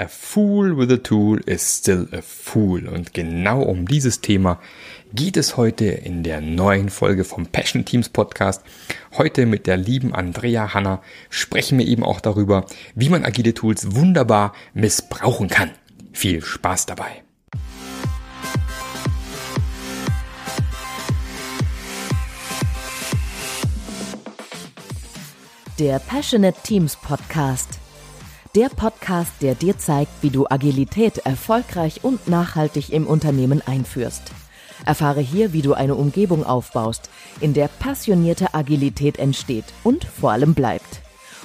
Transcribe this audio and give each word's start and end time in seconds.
A 0.00 0.08
fool 0.08 0.78
with 0.78 0.90
a 0.90 0.96
tool 0.96 1.38
is 1.44 1.60
still 1.60 2.08
a 2.12 2.22
fool. 2.22 2.88
Und 2.88 3.12
genau 3.12 3.60
um 3.60 3.86
dieses 3.86 4.22
Thema 4.22 4.58
geht 5.12 5.36
es 5.36 5.58
heute 5.58 5.84
in 5.84 6.22
der 6.22 6.40
neuen 6.40 6.88
Folge 6.88 7.22
vom 7.22 7.44
Passion 7.44 7.84
Teams 7.84 8.08
Podcast. 8.08 8.62
Heute 9.18 9.44
mit 9.44 9.66
der 9.66 9.76
lieben 9.76 10.14
Andrea 10.14 10.72
Hanna 10.72 11.02
sprechen 11.28 11.78
wir 11.78 11.86
eben 11.86 12.02
auch 12.02 12.22
darüber, 12.22 12.64
wie 12.94 13.10
man 13.10 13.26
agile 13.26 13.52
Tools 13.52 13.94
wunderbar 13.94 14.54
missbrauchen 14.72 15.48
kann. 15.48 15.70
Viel 16.14 16.40
Spaß 16.40 16.86
dabei. 16.86 17.22
Der 25.78 25.98
Passionate 25.98 26.58
Teams 26.62 26.96
Podcast 26.96 27.78
der 28.56 28.68
Podcast, 28.68 29.32
der 29.42 29.54
dir 29.54 29.78
zeigt, 29.78 30.10
wie 30.22 30.30
du 30.30 30.46
Agilität 30.48 31.18
erfolgreich 31.18 32.02
und 32.02 32.26
nachhaltig 32.26 32.92
im 32.92 33.06
Unternehmen 33.06 33.62
einführst. 33.64 34.32
Erfahre 34.84 35.20
hier, 35.20 35.52
wie 35.52 35.62
du 35.62 35.74
eine 35.74 35.94
Umgebung 35.94 36.44
aufbaust, 36.44 37.10
in 37.40 37.54
der 37.54 37.68
passionierte 37.68 38.54
Agilität 38.54 39.18
entsteht 39.18 39.66
und 39.84 40.04
vor 40.04 40.32
allem 40.32 40.54
bleibt. 40.54 41.02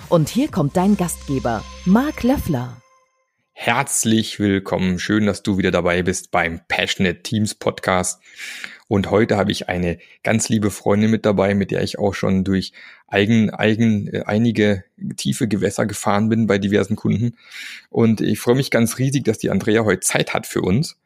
Und 0.10 0.30
hier 0.30 0.50
kommt 0.50 0.78
dein 0.78 0.98
Gastgeber, 0.98 1.64
Marc 1.86 2.24
Löffler. 2.24 2.82
Herzlich 3.52 4.40
willkommen. 4.40 5.00
Schön, 5.00 5.26
dass 5.26 5.44
du 5.44 5.58
wieder 5.58 5.72
dabei 5.72 6.04
bist 6.04 6.32
beim 6.32 6.62
Passionate 6.68 7.22
Teams 7.22 7.56
Podcast. 7.56 8.22
Und 8.88 9.10
heute 9.10 9.38
habe 9.38 9.52
ich 9.52 9.70
eine 9.70 9.98
ganz 10.24 10.50
liebe 10.50 10.70
Freundin 10.72 11.10
mit 11.10 11.26
dabei, 11.26 11.56
mit 11.56 11.72
der 11.72 11.82
ich 11.82 11.98
auch 11.98 12.14
schon 12.14 12.44
durch 12.44 12.74
eigen, 13.08 13.50
eigen, 13.52 14.08
äh, 14.08 14.24
einige 14.26 14.84
tiefe 15.18 15.48
Gewässer 15.48 15.86
gefahren 15.86 16.30
bin 16.30 16.48
bei 16.48 16.58
diversen 16.58 16.96
Kunden. 16.96 17.36
Und 17.90 18.22
ich 18.22 18.40
freue 18.40 18.56
mich 18.56 18.72
ganz 18.72 18.98
riesig, 18.98 19.24
dass 19.24 19.38
die 19.38 19.50
Andrea 19.50 19.84
heute 19.84 20.02
Zeit 20.02 20.34
hat 20.34 20.48
für 20.48 20.62
uns. 20.62 20.98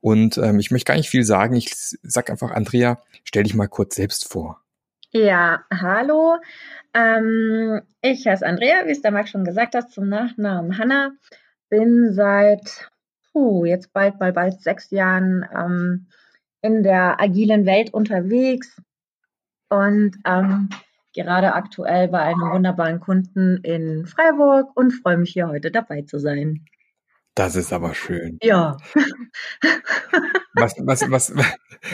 Und 0.00 0.38
ähm, 0.38 0.58
ich 0.58 0.70
möchte 0.70 0.90
gar 0.90 0.96
nicht 0.96 1.10
viel 1.10 1.24
sagen. 1.24 1.56
Ich 1.56 1.72
sag 2.02 2.30
einfach, 2.30 2.50
Andrea, 2.50 3.00
stell 3.24 3.44
dich 3.44 3.54
mal 3.54 3.68
kurz 3.68 3.96
selbst 3.96 4.30
vor. 4.30 4.60
Ja, 5.10 5.64
hallo. 5.72 6.36
Ähm, 6.94 7.80
ich 8.02 8.26
heiße 8.26 8.44
Andrea, 8.44 8.86
wie 8.86 8.90
es 8.90 9.02
der 9.02 9.12
Max 9.12 9.30
schon 9.30 9.44
gesagt 9.44 9.74
hat, 9.74 9.90
zum 9.90 10.08
Nachnamen 10.08 10.78
Hanna. 10.78 11.12
Bin 11.68 12.12
seit, 12.12 12.90
puh, 13.32 13.64
jetzt 13.64 13.92
bald, 13.92 14.18
bald, 14.18 14.34
bald 14.34 14.60
sechs 14.62 14.90
Jahren 14.90 15.44
ähm, 15.54 16.06
in 16.62 16.82
der 16.82 17.20
agilen 17.20 17.66
Welt 17.66 17.92
unterwegs 17.92 18.80
und 19.68 20.16
ähm, 20.24 20.68
gerade 21.16 21.54
aktuell 21.54 22.08
bei 22.08 22.20
einem 22.20 22.52
wunderbaren 22.52 23.00
Kunden 23.00 23.58
in 23.64 24.06
Freiburg 24.06 24.68
und 24.76 24.92
freue 24.92 25.16
mich 25.16 25.32
hier 25.32 25.48
heute 25.48 25.72
dabei 25.72 26.02
zu 26.02 26.20
sein. 26.20 26.66
Das 27.34 27.54
ist 27.54 27.72
aber 27.72 27.94
schön. 27.94 28.38
Ja. 28.42 28.78
Was, 30.54 30.74
was, 30.78 31.10
was, 31.10 31.34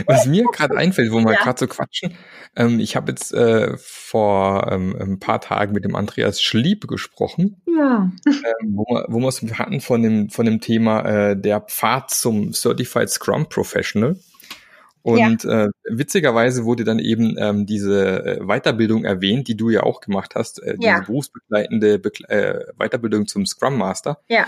was 0.06 0.26
mir 0.26 0.44
gerade 0.52 0.76
einfällt, 0.76 1.10
wo 1.10 1.18
wir 1.18 1.32
ja. 1.32 1.40
gerade 1.40 1.58
so 1.58 1.66
quatschen, 1.66 2.14
ähm, 2.54 2.78
ich 2.78 2.94
habe 2.94 3.10
jetzt 3.10 3.34
äh, 3.34 3.76
vor 3.76 4.70
ähm, 4.70 4.94
ein 5.00 5.18
paar 5.18 5.40
Tagen 5.40 5.72
mit 5.72 5.84
dem 5.84 5.96
Andreas 5.96 6.40
Schlieb 6.40 6.86
gesprochen, 6.86 7.60
ja. 7.66 8.08
ähm, 8.24 8.76
wo, 8.76 8.84
wir, 8.84 9.06
wo 9.08 9.18
wir 9.18 9.26
es 9.26 9.42
hatten 9.58 9.80
von 9.80 10.04
dem, 10.04 10.30
von 10.30 10.46
dem 10.46 10.60
Thema 10.60 11.00
äh, 11.00 11.36
der 11.36 11.60
Pfad 11.60 12.12
zum 12.12 12.52
Certified 12.52 13.10
Scrum 13.10 13.48
Professional. 13.48 14.16
Und 15.02 15.44
ja. 15.44 15.64
äh, 15.64 15.68
witzigerweise 15.88 16.64
wurde 16.64 16.84
dann 16.84 16.98
eben 16.98 17.36
ähm, 17.38 17.66
diese 17.66 18.24
äh, 18.24 18.40
Weiterbildung 18.40 19.04
erwähnt, 19.04 19.48
die 19.48 19.56
du 19.56 19.68
ja 19.68 19.82
auch 19.82 20.00
gemacht 20.00 20.34
hast, 20.36 20.62
äh, 20.62 20.76
diese 20.78 20.88
ja. 20.88 21.00
berufsbegleitende 21.00 21.98
Bekle 21.98 22.28
äh, 22.28 22.72
Weiterbildung 22.78 23.26
zum 23.26 23.44
Scrum 23.44 23.76
Master. 23.76 24.20
Ja. 24.28 24.46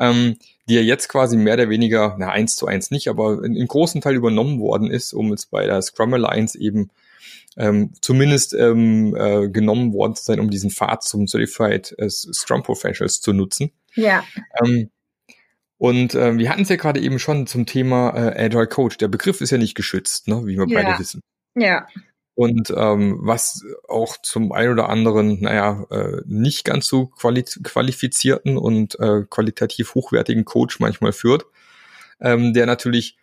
Ähm, 0.00 0.36
die 0.68 0.74
ja 0.74 0.80
jetzt 0.80 1.08
quasi 1.08 1.36
mehr 1.36 1.54
oder 1.54 1.68
weniger, 1.68 2.16
na 2.18 2.30
eins 2.30 2.56
zu 2.56 2.66
eins 2.66 2.90
nicht, 2.90 3.06
aber 3.06 3.44
in, 3.44 3.54
in 3.54 3.68
großen 3.68 4.00
Teil 4.00 4.16
übernommen 4.16 4.58
worden 4.58 4.90
ist, 4.90 5.12
um 5.12 5.30
jetzt 5.30 5.52
bei 5.52 5.66
der 5.66 5.80
Scrum 5.82 6.14
Alliance 6.14 6.58
eben 6.58 6.90
ähm, 7.56 7.92
zumindest 8.00 8.54
ähm, 8.54 9.14
äh, 9.16 9.48
genommen 9.48 9.92
worden 9.92 10.16
zu 10.16 10.24
sein, 10.24 10.40
um 10.40 10.50
diesen 10.50 10.70
Pfad 10.70 11.04
zum 11.04 11.28
Certified 11.28 11.94
äh, 11.98 12.10
Scrum 12.10 12.64
Professionals 12.64 13.20
zu 13.20 13.32
nutzen. 13.32 13.70
Ja. 13.94 14.24
Ähm, 14.60 14.90
und 15.84 16.14
äh, 16.14 16.38
wir 16.38 16.48
hatten 16.48 16.62
es 16.62 16.70
ja 16.70 16.76
gerade 16.76 16.98
eben 16.98 17.18
schon 17.18 17.46
zum 17.46 17.66
Thema 17.66 18.16
äh, 18.16 18.46
Agile 18.46 18.66
Coach. 18.66 18.96
Der 18.96 19.08
Begriff 19.08 19.42
ist 19.42 19.50
ja 19.50 19.58
nicht 19.58 19.74
geschützt, 19.74 20.28
ne, 20.28 20.46
wie 20.46 20.56
wir 20.56 20.66
ja. 20.66 20.82
beide 20.82 20.98
wissen. 20.98 21.20
Ja. 21.54 21.86
Und 22.34 22.72
ähm, 22.74 23.18
was 23.20 23.62
auch 23.86 24.16
zum 24.22 24.50
ein 24.52 24.70
oder 24.70 24.88
anderen, 24.88 25.42
naja, 25.42 25.84
äh, 25.90 26.22
nicht 26.24 26.64
ganz 26.64 26.86
so 26.86 27.08
quali 27.08 27.42
qualifizierten 27.42 28.56
und 28.56 28.98
äh, 28.98 29.24
qualitativ 29.28 29.94
hochwertigen 29.94 30.46
Coach 30.46 30.80
manchmal 30.80 31.12
führt, 31.12 31.44
ähm, 32.18 32.54
der 32.54 32.64
natürlich 32.64 33.18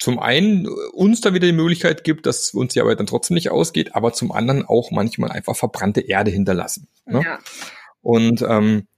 zum 0.00 0.18
einen 0.18 0.66
uns 0.94 1.20
da 1.20 1.32
wieder 1.32 1.46
die 1.46 1.52
Möglichkeit 1.52 2.02
gibt, 2.02 2.26
dass 2.26 2.50
uns 2.54 2.72
die 2.72 2.80
Arbeit 2.80 2.98
dann 2.98 3.06
trotzdem 3.06 3.36
nicht 3.36 3.52
ausgeht, 3.52 3.94
aber 3.94 4.12
zum 4.12 4.32
anderen 4.32 4.64
auch 4.64 4.90
manchmal 4.90 5.30
einfach 5.30 5.54
verbrannte 5.54 6.00
Erde 6.00 6.32
hinterlassen. 6.32 6.88
Ne? 7.06 7.22
Ja. 7.24 7.38
Und 8.02 8.42
ähm, 8.42 8.88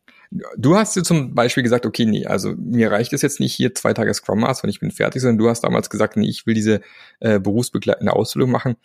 Du 0.57 0.77
hast 0.77 0.97
dir 0.97 1.03
zum 1.03 1.35
Beispiel 1.35 1.63
gesagt, 1.63 1.87
okay, 1.87 2.05
nee, 2.05 2.27
also 2.27 2.55
mir 2.57 2.91
reicht 2.91 3.13
es 3.13 3.23
jetzt 3.23 3.41
nicht 3.41 3.55
hier 3.55 3.75
zwei 3.75 3.93
Tage 3.93 4.13
Scrum 4.13 4.41
Master 4.41 4.65
und 4.65 4.71
ich 4.71 4.81
bin 4.81 4.91
fertig, 4.91 5.23
sondern 5.23 5.39
du 5.39 5.49
hast 5.49 5.63
damals 5.63 5.91
gesagt, 5.91 6.17
nee, 6.17 6.29
ich 6.29 6.47
will 6.47 6.55
diese 6.55 6.81
äh, 7.21 7.39
berufsbegleitende 7.39 8.13
Ausbildung 8.13 8.51
machen. 8.51 8.77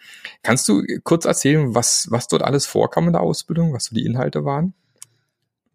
Kannst 0.43 0.69
du 0.69 0.83
kurz 1.03 1.25
erzählen, 1.25 1.73
was, 1.73 2.07
was 2.09 2.27
dort 2.27 2.43
alles 2.43 2.65
vorkam 2.65 3.07
in 3.07 3.13
der 3.13 3.21
Ausbildung, 3.21 3.73
was 3.73 3.85
so 3.85 3.95
die 3.95 4.05
Inhalte 4.05 4.45
waren? 4.45 4.73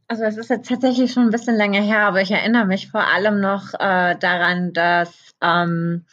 Also 0.09 0.23
es 0.23 0.37
ist 0.37 0.51
jetzt 0.51 0.69
tatsächlich 0.69 1.13
schon 1.13 1.25
ein 1.25 1.31
bisschen 1.31 1.57
länger 1.57 1.83
her, 1.83 2.03
aber 2.03 2.21
ich 2.21 2.31
erinnere 2.31 2.65
mich 2.65 2.91
vor 2.91 3.05
allem 3.05 3.41
noch 3.41 3.75
äh, 3.75 4.17
daran, 4.17 4.73
dass 4.73 5.35
ähm, 5.43 6.05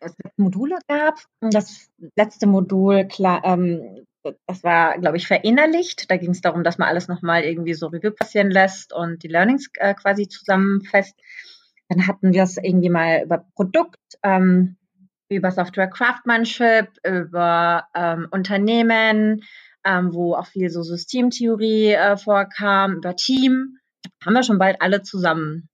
es 0.00 0.14
Module 0.36 0.78
gab. 0.88 1.18
Das 1.40 1.90
letzte 2.16 2.46
Modul 2.46 3.06
klar, 3.06 3.42
ähm, 3.44 4.06
das 4.46 4.62
war, 4.62 4.98
glaube 4.98 5.16
ich, 5.16 5.26
verinnerlicht. 5.26 6.10
Da 6.10 6.16
ging 6.16 6.30
es 6.30 6.40
darum, 6.40 6.62
dass 6.64 6.78
man 6.78 6.88
alles 6.88 7.08
nochmal 7.08 7.42
irgendwie 7.42 7.74
so 7.74 7.86
Revue 7.86 8.10
passieren 8.10 8.50
lässt 8.50 8.92
und 8.92 9.22
die 9.22 9.28
Learnings 9.28 9.68
äh, 9.74 9.94
quasi 9.94 10.28
zusammenfasst. 10.28 11.18
Dann 11.88 12.06
hatten 12.06 12.32
wir 12.32 12.42
es 12.42 12.56
irgendwie 12.56 12.90
mal 12.90 13.22
über 13.24 13.46
Produkt, 13.54 13.98
ähm, 14.22 14.76
über 15.28 15.50
Software 15.50 15.88
Craftsmanship, 15.88 16.88
über 17.04 17.86
ähm, 17.94 18.28
Unternehmen, 18.30 19.42
ähm, 19.84 20.12
wo 20.12 20.34
auch 20.34 20.46
viel 20.46 20.70
so 20.70 20.82
Systemtheorie 20.82 21.92
äh, 21.92 22.16
vorkam, 22.16 22.96
über 22.96 23.16
Team. 23.16 23.78
Haben 24.24 24.34
wir 24.34 24.42
schon 24.42 24.58
bald 24.58 24.80
alle 24.82 25.02
zusammen. 25.02 25.68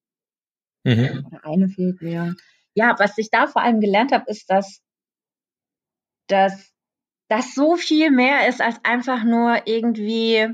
Mhm. 0.84 1.26
Oder 1.26 1.44
eine 1.44 1.68
fehlt 1.68 2.00
mir. 2.00 2.34
Ja, 2.74 2.94
was 2.98 3.18
ich 3.18 3.30
da 3.30 3.46
vor 3.46 3.62
allem 3.62 3.80
gelernt 3.80 4.12
habe, 4.12 4.30
ist, 4.30 4.48
dass, 4.50 4.82
dass 6.28 6.75
das 7.28 7.54
so 7.54 7.76
viel 7.76 8.10
mehr 8.10 8.48
ist 8.48 8.60
als 8.60 8.78
einfach 8.84 9.25
nur 9.25 9.66
irgendwie 9.66 10.48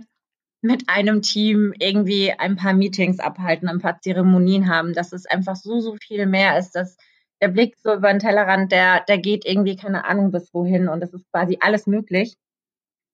mit 0.62 0.88
einem 0.88 1.22
Team 1.22 1.74
irgendwie 1.78 2.32
ein 2.32 2.56
paar 2.56 2.72
Meetings 2.72 3.18
abhalten, 3.18 3.68
ein 3.68 3.80
paar 3.80 4.00
Zeremonien 4.00 4.68
haben, 4.68 4.94
dass 4.94 5.12
es 5.12 5.26
einfach 5.26 5.56
so, 5.56 5.80
so 5.80 5.96
viel 5.96 6.26
mehr 6.26 6.56
ist, 6.56 6.72
dass 6.72 6.96
der 7.42 7.48
Blick 7.48 7.76
so 7.82 7.92
über 7.92 8.08
den 8.08 8.20
Tellerrand, 8.20 8.70
der, 8.70 9.00
der 9.00 9.18
geht 9.18 9.44
irgendwie 9.44 9.76
keine 9.76 10.04
Ahnung 10.04 10.30
bis 10.30 10.54
wohin 10.54 10.88
und 10.88 11.02
es 11.02 11.12
ist 11.12 11.28
quasi 11.32 11.58
alles 11.60 11.88
möglich, 11.88 12.36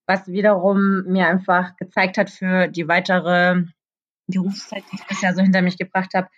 was 0.07 0.27
wiederum 0.27 1.03
mir 1.07 1.27
einfach 1.27 1.75
gezeigt 1.77 2.19
hat 2.19 2.29
für 2.29 2.67
die 2.67 2.87
weitere 2.87 3.63
Berufszeit, 4.27 4.83
die 4.91 4.97
ich 4.97 5.07
bisher 5.07 5.33
so 5.33 5.41
hinter 5.41 5.63
mich 5.63 5.79
gebracht 5.79 6.13
habe, 6.13 6.29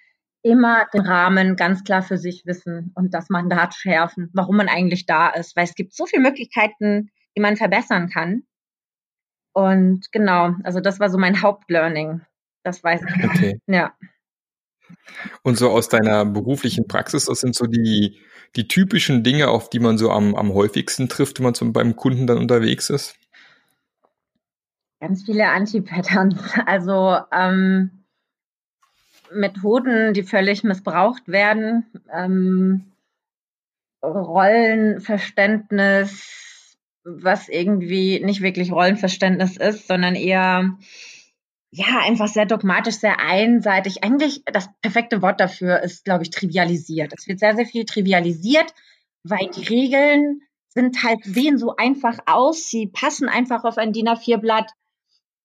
immer 0.43 0.85
den 0.93 1.01
Rahmen 1.01 1.55
ganz 1.55 1.83
klar 1.83 2.01
für 2.01 2.17
sich 2.17 2.45
wissen 2.45 2.91
und 2.95 3.13
das 3.13 3.29
Mandat 3.29 3.75
schärfen, 3.75 4.29
warum 4.33 4.57
man 4.57 4.69
eigentlich 4.69 5.05
da 5.05 5.29
ist, 5.29 5.55
weil 5.55 5.65
es 5.65 5.75
gibt 5.75 5.93
so 5.93 6.05
viele 6.05 6.23
Möglichkeiten, 6.23 7.11
die 7.35 7.41
man 7.41 7.57
verbessern 7.57 8.09
kann. 8.09 8.43
Und 9.53 10.11
genau, 10.11 10.55
also 10.63 10.79
das 10.79 10.99
war 10.99 11.09
so 11.09 11.17
mein 11.17 11.41
Hauptlearning. 11.41 12.21
Das 12.63 12.83
weiß 12.83 13.01
ich. 13.01 13.25
Okay. 13.25 13.59
Ja. 13.67 13.93
Und 15.43 15.57
so 15.57 15.69
aus 15.69 15.89
deiner 15.89 16.25
beruflichen 16.25 16.87
Praxis, 16.87 17.25
das 17.25 17.39
sind 17.39 17.55
so 17.55 17.65
die, 17.65 18.19
die 18.55 18.67
typischen 18.67 19.23
Dinge, 19.23 19.49
auf 19.49 19.69
die 19.69 19.79
man 19.79 19.97
so 19.97 20.11
am, 20.11 20.35
am 20.35 20.53
häufigsten 20.53 21.09
trifft, 21.09 21.39
wenn 21.39 21.45
man 21.45 21.53
so 21.53 21.69
beim 21.71 21.95
Kunden 21.95 22.27
dann 22.27 22.37
unterwegs 22.37 22.89
ist? 22.89 23.15
Ganz 24.99 25.23
viele 25.23 25.47
Anti-Patterns. 25.47 26.37
Also 26.65 27.17
ähm, 27.31 28.00
Methoden, 29.33 30.13
die 30.13 30.23
völlig 30.23 30.63
missbraucht 30.63 31.27
werden, 31.27 31.85
ähm, 32.13 32.85
Rollenverständnis, 34.03 36.77
was 37.03 37.49
irgendwie 37.49 38.23
nicht 38.23 38.41
wirklich 38.41 38.71
Rollenverständnis 38.71 39.57
ist, 39.57 39.87
sondern 39.87 40.15
eher 40.15 40.77
ja, 41.73 42.01
einfach 42.05 42.27
sehr 42.27 42.45
dogmatisch, 42.45 42.95
sehr 42.95 43.21
einseitig. 43.21 44.03
Eigentlich 44.03 44.43
das 44.45 44.67
perfekte 44.81 45.21
Wort 45.21 45.39
dafür 45.39 45.81
ist, 45.81 46.03
glaube 46.03 46.23
ich, 46.23 46.29
trivialisiert. 46.29 47.13
Es 47.17 47.27
wird 47.27 47.39
sehr, 47.39 47.55
sehr 47.55 47.65
viel 47.65 47.85
trivialisiert, 47.85 48.73
weil 49.23 49.49
die 49.55 49.63
Regeln 49.63 50.41
sind 50.67 51.01
halt, 51.03 51.23
sehen 51.23 51.57
so 51.57 51.75
einfach 51.77 52.19
aus. 52.25 52.69
Sie 52.69 52.87
passen 52.87 53.29
einfach 53.29 53.63
auf 53.63 53.77
ein 53.77 53.93
DIN 53.93 54.09
A4-Blatt. 54.09 54.69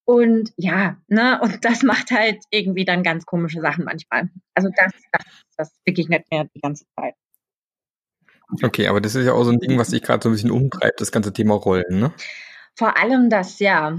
Und 0.07 0.53
ja, 0.57 0.97
ne, 1.09 1.41
und 1.43 1.65
das 1.65 1.83
macht 1.83 2.13
halt 2.13 2.45
irgendwie 2.51 2.85
dann 2.85 3.03
ganz 3.03 3.27
komische 3.27 3.61
Sachen 3.61 3.85
manchmal. 3.85 4.31
Also 4.55 4.71
das, 4.75 4.93
das, 5.13 5.25
das 5.57 5.73
begegnet 5.85 6.25
mir 6.31 6.49
die 6.55 6.61
ganze 6.61 6.87
Zeit. 6.95 7.15
Okay, 8.63 8.87
aber 8.87 9.01
das 9.01 9.17
ist 9.17 9.27
ja 9.27 9.33
auch 9.33 9.43
so 9.43 9.51
ein 9.51 9.59
Ding, 9.59 9.77
was 9.77 9.89
sich 9.89 10.03
gerade 10.03 10.23
so 10.23 10.29
ein 10.29 10.33
bisschen 10.33 10.53
umtreibt, 10.53 11.01
das 11.01 11.11
ganze 11.11 11.33
Thema 11.33 11.55
Rollen, 11.55 11.99
ne? 11.99 12.13
Vor 12.77 12.97
allem 12.97 13.31
das, 13.31 13.59
ja. 13.59 13.99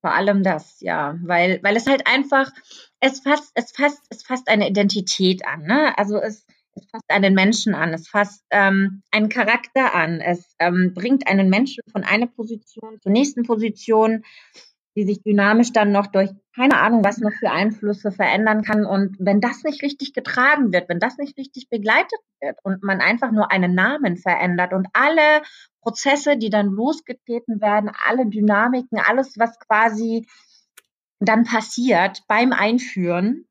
Vor 0.00 0.14
allem 0.14 0.44
das, 0.44 0.80
ja. 0.80 1.18
Weil, 1.24 1.58
weil 1.64 1.76
es 1.76 1.88
halt 1.88 2.06
einfach, 2.06 2.52
es 3.00 3.18
fasst, 3.18 3.50
es 3.54 3.72
fasst, 3.72 4.02
es 4.10 4.22
fasst 4.22 4.48
eine 4.48 4.68
Identität 4.68 5.44
an, 5.44 5.62
ne? 5.62 5.98
Also 5.98 6.20
es, 6.20 6.46
es 6.74 6.88
fasst 6.92 7.10
einen 7.10 7.34
Menschen 7.34 7.74
an, 7.74 7.92
es 7.92 8.06
fasst 8.06 8.44
ähm, 8.50 9.02
einen 9.10 9.28
Charakter 9.28 9.94
an, 9.94 10.20
es 10.20 10.54
ähm, 10.60 10.92
bringt 10.94 11.26
einen 11.26 11.50
Menschen 11.50 11.82
von 11.90 12.04
einer 12.04 12.28
Position 12.28 13.00
zur 13.00 13.10
nächsten 13.10 13.42
Position 13.42 14.22
die 14.96 15.04
sich 15.04 15.22
dynamisch 15.22 15.72
dann 15.72 15.92
noch 15.92 16.08
durch 16.08 16.30
keine 16.54 16.78
Ahnung, 16.80 17.04
was 17.04 17.18
noch 17.18 17.32
für 17.32 17.50
Einflüsse 17.50 18.10
verändern 18.10 18.62
kann. 18.62 18.84
Und 18.84 19.16
wenn 19.18 19.40
das 19.40 19.62
nicht 19.62 19.82
richtig 19.82 20.12
getragen 20.12 20.72
wird, 20.72 20.88
wenn 20.88 20.98
das 20.98 21.16
nicht 21.16 21.38
richtig 21.38 21.68
begleitet 21.68 22.18
wird 22.40 22.58
und 22.64 22.82
man 22.82 23.00
einfach 23.00 23.30
nur 23.30 23.50
einen 23.50 23.74
Namen 23.74 24.16
verändert 24.16 24.72
und 24.72 24.88
alle 24.92 25.42
Prozesse, 25.80 26.36
die 26.36 26.50
dann 26.50 26.66
losgetreten 26.66 27.60
werden, 27.60 27.90
alle 28.04 28.26
Dynamiken, 28.26 28.98
alles, 28.98 29.38
was 29.38 29.58
quasi 29.60 30.26
dann 31.20 31.44
passiert 31.44 32.22
beim 32.26 32.52
Einführen, 32.52 33.46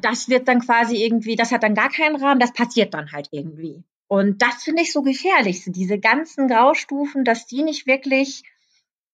das 0.00 0.28
wird 0.28 0.48
dann 0.48 0.60
quasi 0.60 0.96
irgendwie, 0.96 1.36
das 1.36 1.52
hat 1.52 1.62
dann 1.62 1.74
gar 1.74 1.90
keinen 1.90 2.16
Rahmen, 2.16 2.40
das 2.40 2.52
passiert 2.52 2.94
dann 2.94 3.12
halt 3.12 3.28
irgendwie. 3.30 3.84
Und 4.08 4.42
das 4.42 4.62
finde 4.62 4.82
ich 4.82 4.92
so 4.92 5.02
gefährlich, 5.02 5.64
diese 5.66 5.98
ganzen 5.98 6.48
Graustufen, 6.48 7.24
dass 7.24 7.46
die 7.46 7.62
nicht 7.62 7.86
wirklich 7.86 8.44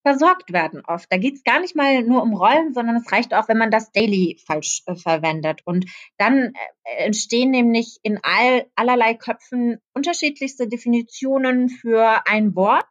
versorgt 0.03 0.53
werden 0.53 0.83
oft. 0.85 1.11
Da 1.11 1.17
geht 1.17 1.35
es 1.35 1.43
gar 1.43 1.59
nicht 1.59 1.75
mal 1.75 2.03
nur 2.03 2.21
um 2.21 2.33
Rollen, 2.33 2.73
sondern 2.73 2.97
es 2.97 3.11
reicht 3.11 3.33
auch, 3.33 3.47
wenn 3.47 3.57
man 3.57 3.71
das 3.71 3.91
Daily 3.91 4.37
falsch 4.45 4.83
äh, 4.85 4.95
verwendet. 4.95 5.61
Und 5.65 5.85
dann 6.17 6.53
äh, 6.83 7.05
entstehen 7.05 7.51
nämlich 7.51 7.99
in 8.03 8.19
all, 8.21 8.65
allerlei 8.75 9.15
Köpfen 9.15 9.79
unterschiedlichste 9.93 10.67
Definitionen 10.67 11.69
für 11.69 12.27
ein 12.27 12.55
Wort. 12.55 12.85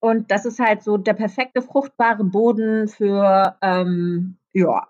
Und 0.00 0.30
das 0.30 0.44
ist 0.44 0.58
halt 0.58 0.82
so 0.82 0.96
der 0.96 1.14
perfekte 1.14 1.62
fruchtbare 1.62 2.24
Boden 2.24 2.88
für 2.88 3.56
ähm, 3.62 4.38
ja, 4.52 4.88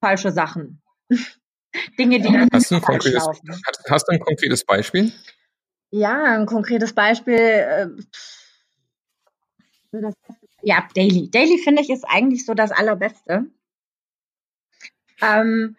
falsche 0.00 0.30
Sachen. 0.30 0.82
Dinge, 1.98 2.20
die 2.20 2.32
dann 2.32 2.48
hast 2.52 2.70
du, 2.70 2.76
ein 2.76 2.80
konkretes, 2.80 3.26
hast, 3.26 3.42
hast, 3.90 4.08
du 4.08 4.12
ein 4.12 4.20
konkretes 4.20 4.64
Beispiel? 4.64 5.12
Ja, 5.90 6.22
ein 6.22 6.46
konkretes 6.46 6.92
Beispiel. 6.92 7.34
Äh, 7.34 7.88
das 10.00 10.14
ja, 10.64 10.88
Daily. 10.94 11.30
Daily 11.30 11.58
finde 11.58 11.82
ich 11.82 11.90
ist 11.90 12.04
eigentlich 12.04 12.44
so 12.44 12.54
das 12.54 12.72
Allerbeste. 12.72 13.46
Ähm, 15.22 15.76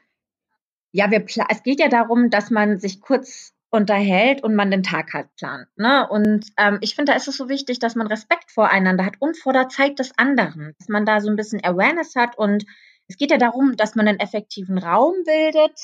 ja, 0.91 1.11
wir 1.11 1.25
es 1.49 1.63
geht 1.63 1.79
ja 1.79 1.89
darum, 1.89 2.29
dass 2.29 2.51
man 2.51 2.79
sich 2.79 3.01
kurz 3.01 3.53
unterhält 3.69 4.43
und 4.43 4.55
man 4.55 4.71
den 4.71 4.83
Tag 4.83 5.13
halt 5.13 5.27
plant. 5.35 5.67
Ne? 5.75 6.07
Und 6.09 6.45
ähm, 6.57 6.77
ich 6.81 6.95
finde, 6.95 7.11
da 7.11 7.17
ist 7.17 7.27
es 7.27 7.35
so 7.35 7.49
wichtig, 7.49 7.79
dass 7.79 7.95
man 7.95 8.07
Respekt 8.07 8.51
voreinander 8.51 9.05
hat 9.05 9.15
und 9.19 9.37
vor 9.37 9.51
der 9.51 9.67
Zeit 9.67 9.99
des 9.99 10.17
anderen, 10.17 10.73
dass 10.79 10.88
man 10.88 11.05
da 11.05 11.19
so 11.19 11.29
ein 11.29 11.35
bisschen 11.35 11.63
Awareness 11.63 12.15
hat. 12.15 12.38
Und 12.38 12.65
es 13.07 13.17
geht 13.17 13.31
ja 13.31 13.38
darum, 13.38 13.75
dass 13.75 13.95
man 13.95 14.07
einen 14.07 14.19
effektiven 14.19 14.77
Raum 14.77 15.15
bildet 15.25 15.77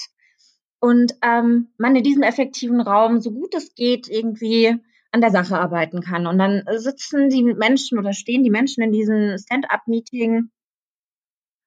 und 0.79 1.15
ähm, 1.21 1.73
man 1.77 1.95
in 1.95 2.03
diesem 2.03 2.23
effektiven 2.23 2.79
Raum, 2.81 3.19
so 3.19 3.31
gut 3.31 3.53
es 3.53 3.75
geht, 3.75 4.07
irgendwie 4.07 4.79
an 5.11 5.21
der 5.21 5.31
Sache 5.31 5.57
arbeiten 5.57 6.01
kann. 6.01 6.27
Und 6.27 6.37
dann 6.37 6.63
sitzen 6.77 7.29
die 7.29 7.43
Menschen 7.43 7.99
oder 7.99 8.13
stehen 8.13 8.43
die 8.43 8.49
Menschen 8.49 8.83
in 8.83 8.91
diesem 8.91 9.37
Stand-up-Meeting 9.37 10.49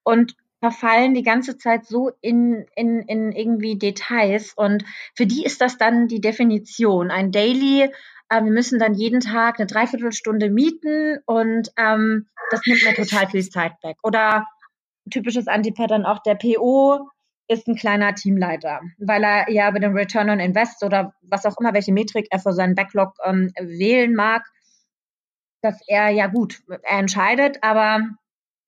und 0.05 0.35
verfallen 0.61 1.12
die 1.12 1.23
ganze 1.23 1.58
Zeit 1.58 1.85
so 1.85 2.11
in, 2.23 2.64
in, 2.75 3.00
in 3.02 3.32
irgendwie 3.32 3.76
Details. 3.76 4.55
Und 4.56 4.85
für 5.14 5.26
die 5.26 5.44
ist 5.44 5.61
das 5.61 5.76
dann 5.76 6.08
die 6.08 6.23
Definition. 6.23 7.11
Ein 7.11 7.32
Daily, 7.32 7.91
äh, 8.31 8.43
wir 8.43 8.50
müssen 8.50 8.79
dann 8.79 8.94
jeden 8.94 9.20
Tag 9.20 9.58
eine 9.58 9.67
Dreiviertelstunde 9.67 10.49
mieten 10.49 11.19
und 11.26 11.70
ähm, 11.76 12.29
das 12.50 12.62
nimmt 12.67 12.82
mir 12.82 12.94
total 12.94 13.29
viel 13.29 13.47
Zeit 13.49 13.73
weg. 13.82 13.97
Oder 14.02 14.47
typisches 15.11 15.49
Antipattern 15.49 16.06
auch 16.06 16.20
der 16.23 16.35
PO, 16.35 17.11
ist 17.49 17.69
ein 17.69 17.76
kleiner 17.76 18.14
Teamleiter, 18.14 18.81
weil 18.99 19.23
er 19.23 19.50
ja 19.50 19.70
bei 19.70 19.79
dem 19.79 19.94
Return 19.94 20.31
on 20.31 20.41
Invest 20.41 20.82
oder 20.82 21.12
was 21.23 21.44
auch 21.44 21.58
immer, 21.61 21.75
welche 21.75 21.93
Metrik 21.93 22.26
er 22.31 22.38
für 22.38 22.52
seinen 22.52 22.75
Backlog 22.75 23.14
ähm, 23.25 23.52
wählen 23.61 24.14
mag, 24.14 24.44
dass 25.62 25.81
er 25.87 26.11
ja 26.11 26.26
gut, 26.26 26.62
er 26.69 26.99
entscheidet, 26.99 27.58
aber 27.62 28.00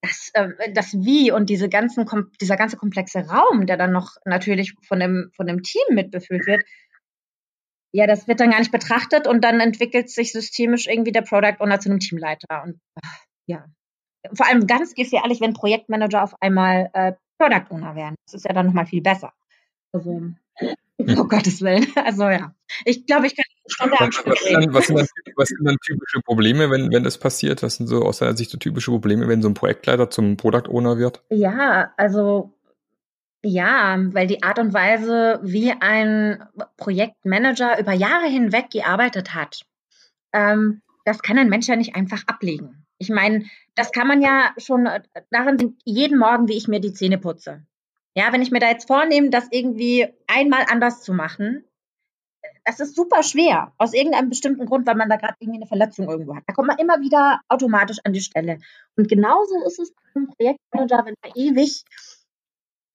das, 0.01 0.31
äh, 0.33 0.71
das 0.73 0.93
Wie 0.93 1.31
und 1.31 1.49
diese 1.49 1.69
ganzen, 1.69 2.05
dieser 2.39 2.55
ganze 2.55 2.77
komplexe 2.77 3.27
Raum, 3.27 3.65
der 3.65 3.77
dann 3.77 3.91
noch 3.91 4.15
natürlich 4.25 4.73
von 4.87 4.99
dem, 4.99 5.31
von 5.35 5.47
dem 5.47 5.63
Team 5.63 5.95
mitbefüllt 5.95 6.45
wird, 6.45 6.63
ja, 7.93 8.05
das 8.05 8.27
wird 8.27 8.39
dann 8.39 8.51
gar 8.51 8.59
nicht 8.59 8.71
betrachtet 8.71 9.27
und 9.27 9.43
dann 9.43 9.59
entwickelt 9.59 10.09
sich 10.09 10.31
systemisch 10.31 10.87
irgendwie 10.87 11.11
der 11.11 11.21
Product 11.21 11.55
Owner 11.59 11.79
zu 11.79 11.89
einem 11.89 11.99
Teamleiter 11.99 12.63
und 12.63 12.79
ja. 13.47 13.65
Vor 14.33 14.45
allem 14.45 14.67
ganz 14.67 14.93
gefährlich, 14.93 15.39
wenn 15.39 15.53
Projektmanager 15.53 16.21
auf 16.21 16.33
einmal 16.41 16.89
äh, 16.93 17.13
Product 17.37 17.65
Owner 17.71 17.95
werden. 17.95 18.15
Das 18.25 18.35
ist 18.35 18.45
ja 18.45 18.53
dann 18.53 18.67
nochmal 18.67 18.85
viel 18.85 19.01
besser. 19.01 19.33
Also, 19.91 20.11
hm. 20.11 20.37
oh 21.17 21.23
Gottes 21.25 21.61
Willen. 21.61 21.87
Also 21.95 22.23
ja. 22.23 22.53
Ich 22.85 23.05
glaube, 23.05 23.27
ich 23.27 23.35
kann 23.35 23.45
schon 23.67 23.91
was, 23.91 24.25
was, 24.25 24.39
sind 24.43 24.53
dann, 24.53 24.73
was, 24.73 24.87
sind 24.87 24.97
dann, 24.97 25.07
was 25.35 25.47
sind 25.47 25.65
dann 25.65 25.77
typische 25.85 26.21
Probleme, 26.21 26.69
wenn, 26.69 26.91
wenn 26.91 27.03
das 27.03 27.17
passiert? 27.17 27.63
Was 27.63 27.75
sind 27.75 27.87
so 27.87 28.03
aus 28.03 28.19
deiner 28.19 28.35
Sicht 28.35 28.51
so 28.51 28.57
typische 28.57 28.91
Probleme, 28.91 29.27
wenn 29.27 29.41
so 29.41 29.49
ein 29.49 29.53
Projektleiter 29.53 30.09
zum 30.09 30.37
Product 30.37 30.69
Owner 30.69 30.97
wird? 30.97 31.23
Ja, 31.29 31.93
also 31.97 32.53
ja, 33.43 33.97
weil 34.11 34.27
die 34.27 34.43
Art 34.43 34.59
und 34.59 34.73
Weise, 34.73 35.39
wie 35.43 35.71
ein 35.71 36.43
Projektmanager 36.75 37.79
über 37.79 37.93
Jahre 37.93 38.27
hinweg 38.27 38.71
gearbeitet 38.71 39.33
hat, 39.33 39.61
ähm, 40.33 40.81
das 41.05 41.21
kann 41.21 41.37
ein 41.37 41.49
Mensch 41.49 41.67
ja 41.67 41.75
nicht 41.75 41.95
einfach 41.95 42.23
ablegen. 42.27 42.86
Ich 42.99 43.09
meine, 43.09 43.45
das 43.75 43.91
kann 43.91 44.07
man 44.07 44.21
ja 44.21 44.53
schon 44.57 44.85
äh, 44.85 45.01
daran 45.29 45.59
sehen, 45.59 45.77
jeden 45.83 46.17
Morgen, 46.17 46.47
wie 46.47 46.57
ich 46.57 46.67
mir 46.67 46.79
die 46.79 46.93
Zähne 46.93 47.17
putze. 47.17 47.63
Ja, 48.15 48.33
wenn 48.33 48.41
ich 48.41 48.51
mir 48.51 48.59
da 48.59 48.69
jetzt 48.69 48.87
vornehme, 48.87 49.29
das 49.29 49.47
irgendwie 49.51 50.07
einmal 50.25 50.65
anders 50.69 51.03
zu 51.03 51.13
machen, 51.13 51.63
das 52.65 52.79
ist 52.79 52.95
super 52.95 53.23
schwer. 53.23 53.73
Aus 53.77 53.93
irgendeinem 53.93 54.29
bestimmten 54.29 54.65
Grund, 54.65 54.87
weil 54.87 54.95
man 54.95 55.09
da 55.09 55.15
gerade 55.15 55.35
irgendwie 55.39 55.59
eine 55.59 55.67
Verletzung 55.67 56.09
irgendwo 56.09 56.35
hat. 56.35 56.43
Da 56.47 56.53
kommt 56.53 56.67
man 56.67 56.79
immer 56.79 56.99
wieder 56.99 57.39
automatisch 57.47 57.99
an 58.03 58.13
die 58.13 58.21
Stelle. 58.21 58.59
Und 58.95 59.07
genauso 59.07 59.63
ist 59.65 59.79
es 59.79 59.93
beim 60.13 60.27
Projektmanager, 60.27 61.05
wenn 61.05 61.15
er 61.21 61.35
ewig 61.35 61.83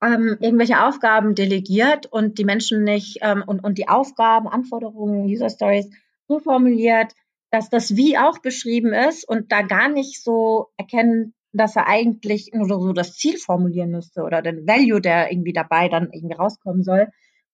ähm, 0.03 0.37
irgendwelche 0.41 0.85
Aufgaben 0.85 1.35
delegiert 1.35 2.07
und 2.07 2.39
die 2.39 2.45
Menschen 2.45 2.85
nicht 2.85 3.19
ähm, 3.23 3.45
und, 3.47 3.65
und 3.65 3.79
die 3.79 3.89
Aufgaben, 3.89 4.49
Anforderungen, 4.49 5.25
User 5.27 5.49
Stories 5.49 5.89
so 6.29 6.41
formuliert, 6.41 7.13
dass 7.53 7.69
das 7.69 7.97
Wie 7.97 8.17
auch 8.17 8.39
beschrieben 8.39 8.95
ist 8.95 9.29
und 9.29 9.53
da 9.53 9.61
gar 9.61 9.91
nicht 9.91 10.25
so 10.25 10.69
erkennen, 10.79 11.35
dass 11.53 11.77
er 11.77 11.87
eigentlich 11.87 12.51
nur 12.55 12.67
so 12.67 12.95
das 12.95 13.15
Ziel 13.15 13.37
formulieren 13.37 13.91
müsste 13.91 14.23
oder 14.23 14.41
den 14.41 14.67
Value, 14.67 15.03
der 15.03 15.31
irgendwie 15.31 15.53
dabei 15.53 15.91
dann 15.91 16.11
irgendwie 16.11 16.35
rauskommen 16.35 16.83
soll 16.83 17.09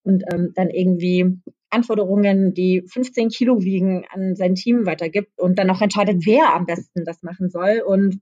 und 0.05 0.23
ähm, 0.33 0.53
dann 0.55 0.71
irgendwie 0.71 1.41
Anforderungen, 1.71 2.55
die 2.55 2.85
15 2.87 3.29
Kilo 3.29 3.61
wiegen, 3.63 4.07
an 4.11 4.37
sein 4.37 4.55
Team 4.55 4.87
weitergibt 4.87 5.37
und 5.37 5.59
dann 5.59 5.67
noch 5.67 5.83
entscheidet, 5.83 6.25
wer 6.25 6.55
am 6.55 6.65
besten 6.65 7.05
das 7.05 7.23
machen 7.25 7.51
soll. 7.51 7.83
Und 7.85 8.21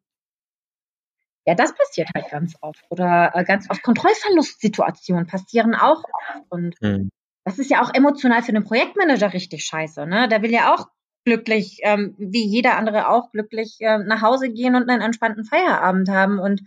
ja, 1.47 1.54
das 1.54 1.75
passiert 1.75 2.09
halt 2.14 2.30
ganz 2.30 2.54
oft. 2.62 2.85
Oder 2.88 3.33
äh, 3.35 3.45
ganz 3.45 3.68
oft 3.71 3.83
Kontrollverlustsituationen 3.83 5.26
passieren 5.26 5.75
auch 5.75 6.02
oft. 6.02 6.45
Und 6.49 6.75
mhm. 6.80 7.11
das 7.45 7.59
ist 7.59 7.71
ja 7.71 7.83
auch 7.83 7.92
emotional 7.92 8.42
für 8.42 8.52
den 8.52 8.64
Projektmanager 8.64 9.35
richtig 9.35 9.64
scheiße. 9.64 10.06
Ne? 10.06 10.26
Der 10.28 10.40
will 10.40 10.50
ja 10.50 10.75
auch 10.75 10.88
glücklich, 11.26 11.80
ähm, 11.83 12.14
wie 12.18 12.47
jeder 12.47 12.76
andere 12.76 13.09
auch 13.09 13.33
glücklich 13.33 13.76
äh, 13.80 13.99
nach 13.99 14.23
Hause 14.23 14.49
gehen 14.49 14.76
und 14.76 14.88
einen 14.88 15.02
entspannten 15.02 15.45
Feierabend 15.45 16.09
haben. 16.09 16.38
Und 16.38 16.62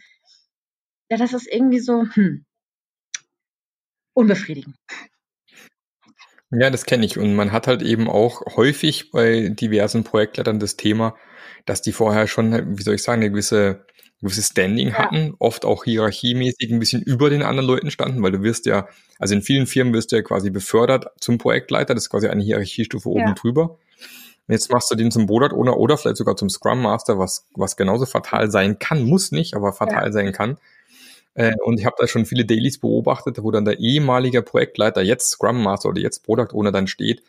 ja, 1.09 1.17
das 1.17 1.33
ist 1.33 1.47
irgendwie 1.51 1.79
so 1.79 2.03
hm, 2.11 2.45
unbefriedigend. 4.13 4.75
Ja, 6.51 6.69
das 6.69 6.85
kenne 6.85 7.05
ich. 7.05 7.17
Und 7.17 7.35
man 7.35 7.51
hat 7.51 7.67
halt 7.67 7.81
eben 7.81 8.09
auch 8.09 8.41
häufig 8.57 9.11
bei 9.11 9.49
diversen 9.49 10.03
Projektleitern 10.03 10.59
das 10.59 10.75
Thema, 10.75 11.15
dass 11.65 11.81
die 11.81 11.93
vorher 11.93 12.27
schon, 12.27 12.77
wie 12.77 12.83
soll 12.83 12.95
ich 12.95 13.03
sagen, 13.03 13.21
eine 13.21 13.31
gewisse, 13.31 13.85
gewisse 14.19 14.41
Standing 14.41 14.89
ja. 14.89 14.95
hatten, 14.95 15.35
oft 15.39 15.63
auch 15.63 15.85
hierarchiemäßig 15.85 16.69
ein 16.69 16.79
bisschen 16.79 17.01
über 17.01 17.29
den 17.29 17.43
anderen 17.43 17.67
Leuten 17.67 17.91
standen, 17.91 18.21
weil 18.21 18.33
du 18.33 18.43
wirst 18.43 18.65
ja, 18.65 18.89
also 19.19 19.35
in 19.35 19.41
vielen 19.41 19.67
Firmen 19.67 19.93
wirst 19.93 20.11
du 20.11 20.17
ja 20.17 20.21
quasi 20.21 20.49
befördert 20.49 21.05
zum 21.21 21.37
Projektleiter, 21.37 21.93
das 21.93 22.05
ist 22.05 22.09
quasi 22.09 22.27
eine 22.27 22.43
Hierarchiestufe 22.43 23.07
oben 23.07 23.19
ja. 23.27 23.33
drüber. 23.35 23.77
Jetzt 24.49 24.71
machst 24.71 24.89
du 24.89 24.95
den 24.95 25.11
zum 25.11 25.27
Product 25.27 25.55
Owner 25.55 25.77
oder 25.77 25.97
vielleicht 25.97 26.17
sogar 26.17 26.35
zum 26.35 26.49
Scrum 26.49 26.81
Master, 26.81 27.19
was, 27.19 27.45
was 27.55 27.77
genauso 27.77 28.05
fatal 28.07 28.49
sein 28.49 28.79
kann, 28.79 29.03
muss 29.03 29.31
nicht, 29.31 29.55
aber 29.55 29.73
fatal 29.73 30.07
ja. 30.07 30.11
sein 30.11 30.31
kann. 30.31 30.57
Äh, 31.35 31.53
und 31.63 31.79
ich 31.79 31.85
habe 31.85 31.95
da 31.99 32.07
schon 32.07 32.25
viele 32.25 32.45
Dailies 32.45 32.79
beobachtet, 32.79 33.43
wo 33.43 33.51
dann 33.51 33.63
der 33.63 33.79
ehemalige 33.79 34.41
Projektleiter, 34.41 35.01
jetzt 35.01 35.29
Scrum 35.29 35.61
Master 35.61 35.89
oder 35.89 36.01
jetzt 36.01 36.25
Product 36.25 36.53
Owner 36.53 36.71
dann 36.71 36.87
steht. 36.87 37.21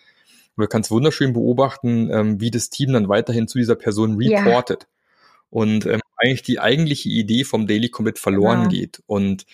Und 0.57 0.63
du 0.63 0.67
kannst 0.67 0.91
wunderschön 0.91 1.35
beobachten, 1.35 2.11
ähm, 2.11 2.41
wie 2.41 2.51
das 2.51 2.71
Team 2.71 2.95
dann 2.95 3.09
weiterhin 3.09 3.49
zu 3.49 3.59
dieser 3.59 3.77
Person 3.77 4.17
reportet. 4.17 4.83
Ja. 4.83 4.89
Und 5.51 5.87
ähm, 5.87 6.01
eigentlich 6.21 6.43
die 6.43 6.61
eigentliche 6.61 7.09
Idee 7.09 7.45
vom 7.45 7.67
Daily 7.67 7.89
komplett 7.89 8.19
verloren 8.19 8.69
genau. 8.69 8.71
geht. 8.71 9.03
Und 9.07 9.47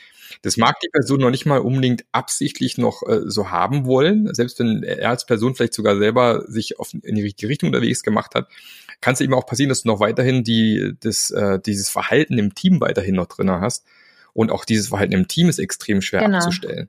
das 0.43 0.57
mag 0.57 0.81
die 0.81 0.89
Person 0.89 1.21
noch 1.21 1.31
nicht 1.31 1.47
mal 1.47 1.61
unbedingt 1.61 2.05
absichtlich 2.13 2.79
noch 2.79 3.03
äh, 3.09 3.23
so 3.27 3.51
haben 3.51 3.87
wollen. 3.87 4.33
Selbst 4.35 4.59
wenn 4.59 4.83
er 4.83 5.11
als 5.11 5.27
Person 5.27 5.55
vielleicht 5.55 5.75
sogar 5.75 5.97
selber 5.97 6.45
sich 6.49 6.79
auf, 6.79 6.93
in 6.95 7.15
die 7.15 7.23
richtige 7.23 7.49
Richtung 7.49 7.69
unterwegs 7.69 8.03
gemacht 8.03 8.35
hat, 8.35 8.49
kann 9.01 9.15
es 9.15 9.21
eben 9.21 9.35
auch 9.35 9.47
passieren, 9.47 9.69
dass 9.69 9.83
du 9.83 9.89
noch 9.89 10.01
weiterhin 10.01 10.43
die, 10.43 10.95
das, 11.01 11.31
äh, 11.31 11.61
dieses 11.65 11.89
Verhalten 11.89 12.39
im 12.39 12.55
Team 12.55 12.81
weiterhin 12.81 13.15
noch 13.15 13.27
drin 13.27 13.51
hast. 13.51 13.87
Und 14.33 14.51
auch 14.51 14.65
dieses 14.65 14.89
Verhalten 14.89 15.15
im 15.15 15.29
Team 15.29 15.49
ist 15.49 15.59
extrem 15.59 16.03
schwer 16.03 16.21
genau. 16.21 16.39
abzustellen. 16.39 16.89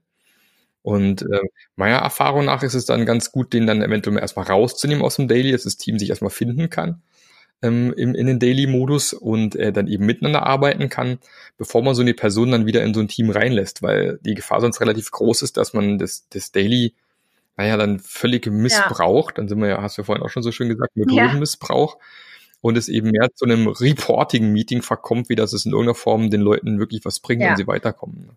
Und 0.82 1.24
äh, 1.24 1.42
meiner 1.76 1.98
Erfahrung 1.98 2.46
nach 2.46 2.64
ist 2.64 2.74
es 2.74 2.86
dann 2.86 3.06
ganz 3.06 3.32
gut, 3.32 3.54
den 3.54 3.68
dann 3.68 3.82
eventuell 3.82 4.18
erstmal 4.18 4.46
rauszunehmen 4.46 5.04
aus 5.04 5.18
dem 5.18 5.28
Daily, 5.28 5.52
dass 5.52 5.64
das 5.64 5.78
Team 5.78 6.00
sich 6.00 6.10
erstmal 6.10 6.32
finden 6.32 6.70
kann 6.70 7.02
ähm, 7.62 7.94
im, 7.96 8.14
in 8.16 8.28
den 8.28 8.40
Daily-Modus 8.40 9.14
und 9.14 9.56
äh, 9.56 9.72
dann 9.72 9.88
eben 9.88 10.06
miteinander 10.06 10.46
arbeiten 10.46 10.90
kann, 10.90 11.20
bevor 11.58 11.82
man 11.84 11.96
so 11.96 12.02
eine 12.02 12.14
Person 12.14 12.52
dann 12.52 12.66
wieder 12.66 12.84
in 12.84 12.94
so 12.94 13.00
ein 13.00 13.08
Team 13.08 13.30
reinlässt, 13.30 13.82
weil 13.82 14.20
die 14.22 14.36
Gefahr 14.36 14.62
sonst 14.62 14.82
relativ 14.82 15.12
groß 15.12 15.42
ist, 15.42 15.58
dass 15.58 15.74
man 15.74 15.98
das, 15.98 16.28
das 16.30 16.52
Daily, 16.52 16.94
naja, 17.56 17.78
dann 17.78 18.00
völlig 18.00 18.46
missbraucht. 18.48 19.38
Ja. 19.38 19.42
Dann 19.42 19.48
sind 19.48 19.60
wir 19.60 19.70
ja, 19.70 19.82
hast 19.82 19.98
du 19.98 20.02
ja 20.02 20.06
vorhin 20.06 20.24
auch 20.24 20.30
schon 20.30 20.44
so 20.44 20.52
schön 20.52 20.70
gesagt, 20.70 20.96
Methodenmissbrauch. 20.96 21.96
Ja. 21.96 22.02
Und 22.62 22.78
es 22.78 22.90
eben 22.90 23.12
mehr 23.12 23.30
zu 23.34 23.46
einem 23.46 23.68
Reporting-Meeting 23.68 24.82
verkommt, 24.82 25.30
wie 25.30 25.36
dass 25.36 25.54
es 25.54 25.66
in 25.66 25.72
irgendeiner 25.72 25.96
Form 25.96 26.30
den 26.32 26.42
Leuten 26.42 26.80
wirklich 26.80 27.06
was 27.06 27.20
bringt 27.20 27.44
ja. 27.44 27.52
und 27.52 27.58
sie 27.58 27.68
weiterkommen. 27.68 28.32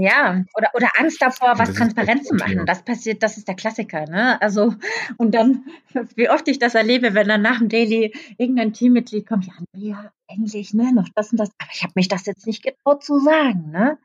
Ja, 0.00 0.44
oder, 0.54 0.70
oder 0.72 0.88
Angst 0.98 1.20
davor, 1.20 1.58
was 1.58 1.74
transparent 1.74 2.26
zu 2.26 2.34
machen. 2.34 2.64
Das 2.64 2.82
passiert, 2.82 3.22
das 3.22 3.36
ist 3.36 3.48
der 3.48 3.54
Klassiker, 3.54 4.06
ne? 4.06 4.40
Also, 4.40 4.74
und 5.18 5.34
dann, 5.34 5.64
wie 6.16 6.30
oft 6.30 6.48
ich 6.48 6.58
das 6.58 6.74
erlebe, 6.74 7.12
wenn 7.12 7.28
dann 7.28 7.42
nach 7.42 7.58
dem 7.58 7.68
Daily 7.68 8.14
irgendein 8.38 8.72
Teammitglied 8.72 9.26
kommt, 9.26 9.46
ja, 9.46 9.52
ja, 9.74 10.12
endlich, 10.26 10.72
ne, 10.72 10.92
noch 10.94 11.08
das 11.14 11.32
und 11.32 11.38
das, 11.38 11.50
aber 11.58 11.70
ich 11.74 11.82
habe 11.82 11.92
mich 11.96 12.08
das 12.08 12.24
jetzt 12.24 12.46
nicht 12.46 12.62
getraut 12.62 13.04
zu 13.04 13.18
sagen, 13.18 13.70
ne? 13.70 13.98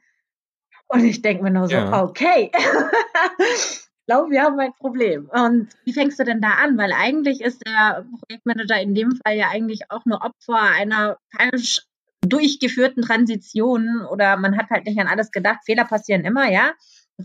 Und 0.87 1.05
ich 1.05 1.21
denke 1.21 1.43
mir 1.43 1.51
nur 1.51 1.67
so, 1.67 1.75
ja. 1.75 2.03
okay, 2.03 2.51
ich 3.39 3.87
glaube, 4.05 4.31
wir 4.31 4.43
haben 4.43 4.59
ein 4.59 4.73
Problem. 4.73 5.29
Und 5.29 5.69
wie 5.85 5.93
fängst 5.93 6.19
du 6.19 6.25
denn 6.25 6.41
da 6.41 6.55
an? 6.61 6.77
Weil 6.77 6.91
eigentlich 6.91 7.41
ist 7.41 7.65
der 7.65 8.05
Projektmanager 8.19 8.81
in 8.81 8.93
dem 8.93 9.15
Fall 9.15 9.35
ja 9.37 9.47
eigentlich 9.49 9.89
auch 9.89 10.05
nur 10.05 10.21
Opfer 10.21 10.59
einer 10.61 11.17
falsch 11.35 11.87
durchgeführten 12.25 13.03
Transitionen 13.03 14.05
oder 14.05 14.37
man 14.37 14.57
hat 14.57 14.69
halt 14.69 14.85
nicht 14.85 14.99
an 14.99 15.07
alles 15.07 15.31
gedacht. 15.31 15.59
Fehler 15.65 15.85
passieren 15.85 16.23
immer, 16.23 16.49
ja. 16.51 16.73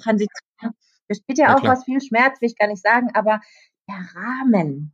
Transition 0.00 0.74
besteht 1.10 1.38
ja, 1.38 1.48
ja 1.48 1.56
auch 1.56 1.64
aus 1.64 1.84
viel 1.84 2.00
Schmerz, 2.00 2.40
will 2.40 2.48
ich 2.48 2.56
gar 2.56 2.68
nicht 2.68 2.82
sagen, 2.82 3.08
aber 3.14 3.40
der 3.88 4.08
Rahmen. 4.14 4.92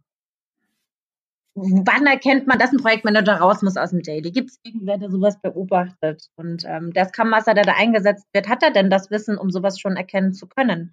Wann 1.55 2.07
erkennt 2.07 2.47
man, 2.47 2.59
dass 2.59 2.73
ein 2.73 2.79
Projektmanager 2.79 3.37
raus 3.37 3.63
muss 3.63 3.79
aus 3.79 3.91
dem 3.91 4.03
Daily? 4.03 4.31
Gibt 4.31 4.51
es 4.51 4.61
irgendwer, 4.63 4.99
der 4.99 5.11
sowas 5.11 5.41
beobachtet? 5.41 6.29
Und 6.37 6.65
ähm, 6.67 6.93
der 6.93 7.07
Scrum 7.07 7.31
Master, 7.31 7.55
der 7.55 7.65
da 7.65 7.75
eingesetzt 7.75 8.27
wird, 8.35 8.49
hat 8.49 8.63
er 8.63 8.73
denn 8.73 8.91
das 8.91 9.11
Wissen, 9.11 9.39
um 9.39 9.51
sowas 9.51 9.79
schon 9.79 9.97
erkennen 9.97 10.35
zu 10.35 10.47
können? 10.47 10.93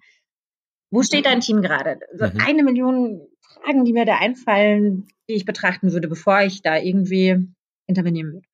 Wo 0.90 1.02
steht 1.02 1.26
dein 1.26 1.40
Team 1.40 1.60
gerade? 1.60 2.00
Also 2.12 2.32
mhm. 2.32 2.40
Eine 2.40 2.62
Million 2.62 3.26
Fragen, 3.40 3.84
die 3.84 3.92
mir 3.92 4.06
da 4.06 4.16
einfallen, 4.16 5.08
die 5.28 5.34
ich 5.34 5.44
betrachten 5.44 5.92
würde, 5.92 6.08
bevor 6.08 6.40
ich 6.40 6.62
da 6.62 6.78
irgendwie 6.78 7.46
intervenieren 7.86 8.32
würde. 8.32 8.48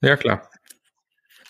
Ja, 0.00 0.16
klar. 0.16 0.48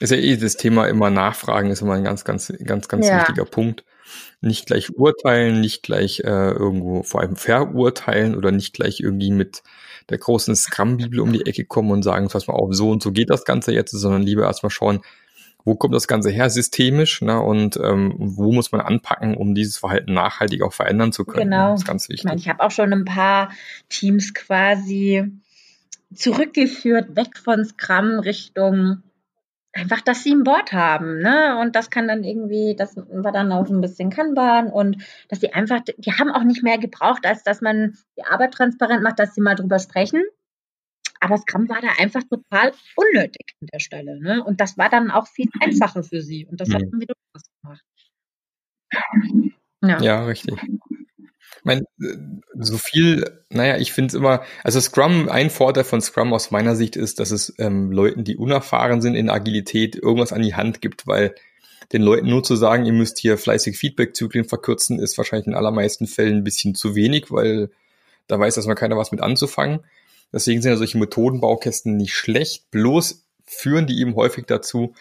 Ist 0.00 0.10
ja 0.10 0.16
eh 0.18 0.36
das 0.36 0.56
Thema 0.56 0.88
immer 0.88 1.10
Nachfragen, 1.10 1.70
ist 1.70 1.80
immer 1.80 1.94
ein 1.94 2.04
ganz, 2.04 2.24
ganz, 2.24 2.52
ganz, 2.64 2.88
ganz 2.88 3.06
ja. 3.06 3.20
wichtiger 3.20 3.44
Punkt. 3.44 3.84
Nicht 4.40 4.66
gleich 4.66 4.90
urteilen, 4.96 5.60
nicht 5.60 5.82
gleich 5.84 6.20
äh, 6.20 6.50
irgendwo 6.50 7.02
vor 7.02 7.20
allem 7.20 7.36
verurteilen 7.36 8.34
oder 8.34 8.50
nicht 8.50 8.74
gleich 8.74 9.00
irgendwie 9.00 9.30
mit 9.30 9.62
der 10.10 10.18
großen 10.18 10.56
Scrum-Bibel 10.56 11.20
um 11.20 11.32
die 11.32 11.46
Ecke 11.46 11.64
kommen 11.64 11.92
und 11.92 12.02
sagen, 12.02 12.28
pass 12.28 12.48
mal 12.48 12.54
auf, 12.54 12.74
so 12.74 12.90
und 12.90 13.02
so 13.02 13.12
geht 13.12 13.30
das 13.30 13.44
Ganze 13.44 13.72
jetzt, 13.72 13.92
sondern 13.92 14.22
lieber 14.22 14.42
erstmal 14.42 14.70
schauen, 14.70 15.00
wo 15.64 15.76
kommt 15.76 15.94
das 15.94 16.08
Ganze 16.08 16.30
her 16.30 16.50
systemisch 16.50 17.22
ne, 17.22 17.40
und 17.40 17.76
ähm, 17.76 18.14
wo 18.16 18.52
muss 18.52 18.72
man 18.72 18.80
anpacken, 18.80 19.36
um 19.36 19.54
dieses 19.54 19.78
Verhalten 19.78 20.12
nachhaltig 20.12 20.62
auch 20.62 20.72
verändern 20.72 21.12
zu 21.12 21.24
können. 21.24 21.50
Genau. 21.50 21.70
Das 21.70 21.82
ist 21.82 21.86
ganz 21.86 22.08
wichtig. 22.08 22.20
Ich, 22.20 22.24
meine, 22.24 22.40
ich 22.40 22.48
habe 22.48 22.60
auch 22.64 22.70
schon 22.70 22.92
ein 22.92 23.04
paar 23.04 23.50
Teams 23.88 24.34
quasi 24.34 25.30
zurückgeführt, 26.14 27.16
weg 27.16 27.36
von 27.38 27.64
Scrum 27.64 28.18
Richtung 28.18 29.02
einfach, 29.72 30.00
dass 30.02 30.22
sie 30.22 30.32
ein 30.34 30.44
Board 30.44 30.72
haben, 30.72 31.18
ne? 31.18 31.58
Und 31.58 31.74
das 31.76 31.90
kann 31.90 32.06
dann 32.06 32.24
irgendwie, 32.24 32.76
das 32.76 32.96
war 32.96 33.32
dann 33.32 33.52
auch 33.52 33.68
ein 33.68 33.80
bisschen 33.80 34.10
Kanban 34.10 34.68
und 34.68 35.02
dass 35.28 35.40
sie 35.40 35.52
einfach, 35.52 35.80
die 35.96 36.12
haben 36.12 36.30
auch 36.30 36.44
nicht 36.44 36.62
mehr 36.62 36.78
gebraucht, 36.78 37.24
als 37.26 37.42
dass 37.42 37.60
man 37.60 37.96
die 38.18 38.24
Arbeit 38.24 38.52
transparent 38.52 39.02
macht, 39.02 39.18
dass 39.18 39.34
sie 39.34 39.40
mal 39.40 39.54
drüber 39.54 39.78
sprechen. 39.78 40.22
Aber 41.20 41.38
Scrum 41.38 41.68
war 41.68 41.80
da 41.80 41.88
einfach 41.98 42.22
total 42.24 42.72
unnötig 42.96 43.54
an 43.60 43.68
der 43.72 43.78
Stelle, 43.78 44.20
ne? 44.20 44.44
Und 44.44 44.60
das 44.60 44.76
war 44.76 44.90
dann 44.90 45.10
auch 45.10 45.26
viel 45.26 45.48
einfacher 45.60 46.02
für 46.02 46.20
sie 46.20 46.46
und 46.46 46.60
das 46.60 46.68
mhm. 46.68 46.74
hat 46.74 46.82
dann 46.82 47.00
wieder 47.00 47.14
Spaß 47.30 47.42
gemacht. 47.62 47.84
Ja. 49.84 50.00
ja, 50.00 50.24
richtig. 50.26 50.58
Ich 51.62 51.64
meine, 51.64 51.84
so 52.58 52.76
viel, 52.76 53.24
naja, 53.48 53.76
ich 53.76 53.92
finde 53.92 54.08
es 54.08 54.14
immer, 54.14 54.42
also 54.64 54.80
Scrum, 54.80 55.28
ein 55.28 55.48
Vorteil 55.48 55.84
von 55.84 56.00
Scrum 56.00 56.34
aus 56.34 56.50
meiner 56.50 56.74
Sicht 56.74 56.96
ist, 56.96 57.20
dass 57.20 57.30
es 57.30 57.54
ähm, 57.58 57.92
Leuten, 57.92 58.24
die 58.24 58.36
unerfahren 58.36 59.00
sind 59.00 59.14
in 59.14 59.30
Agilität, 59.30 59.94
irgendwas 59.94 60.32
an 60.32 60.42
die 60.42 60.56
Hand 60.56 60.80
gibt, 60.80 61.06
weil 61.06 61.36
den 61.92 62.02
Leuten 62.02 62.28
nur 62.28 62.42
zu 62.42 62.56
sagen, 62.56 62.84
ihr 62.84 62.92
müsst 62.92 63.20
hier 63.20 63.38
fleißig 63.38 63.78
Feedback-Zyklen 63.78 64.44
verkürzen, 64.44 64.98
ist 64.98 65.16
wahrscheinlich 65.18 65.46
in 65.46 65.54
allermeisten 65.54 66.08
Fällen 66.08 66.38
ein 66.38 66.44
bisschen 66.44 66.74
zu 66.74 66.96
wenig, 66.96 67.30
weil 67.30 67.70
da 68.26 68.40
weiß 68.40 68.56
erstmal 68.56 68.74
keiner 68.74 68.96
was 68.96 69.12
mit 69.12 69.20
anzufangen. 69.20 69.84
Deswegen 70.32 70.62
sind 70.62 70.72
ja 70.72 70.76
solche 70.76 70.98
Methodenbaukästen 70.98 71.96
nicht 71.96 72.14
schlecht, 72.14 72.72
bloß 72.72 73.24
führen 73.46 73.86
die 73.86 74.00
eben 74.00 74.16
häufig 74.16 74.46
dazu, 74.46 74.94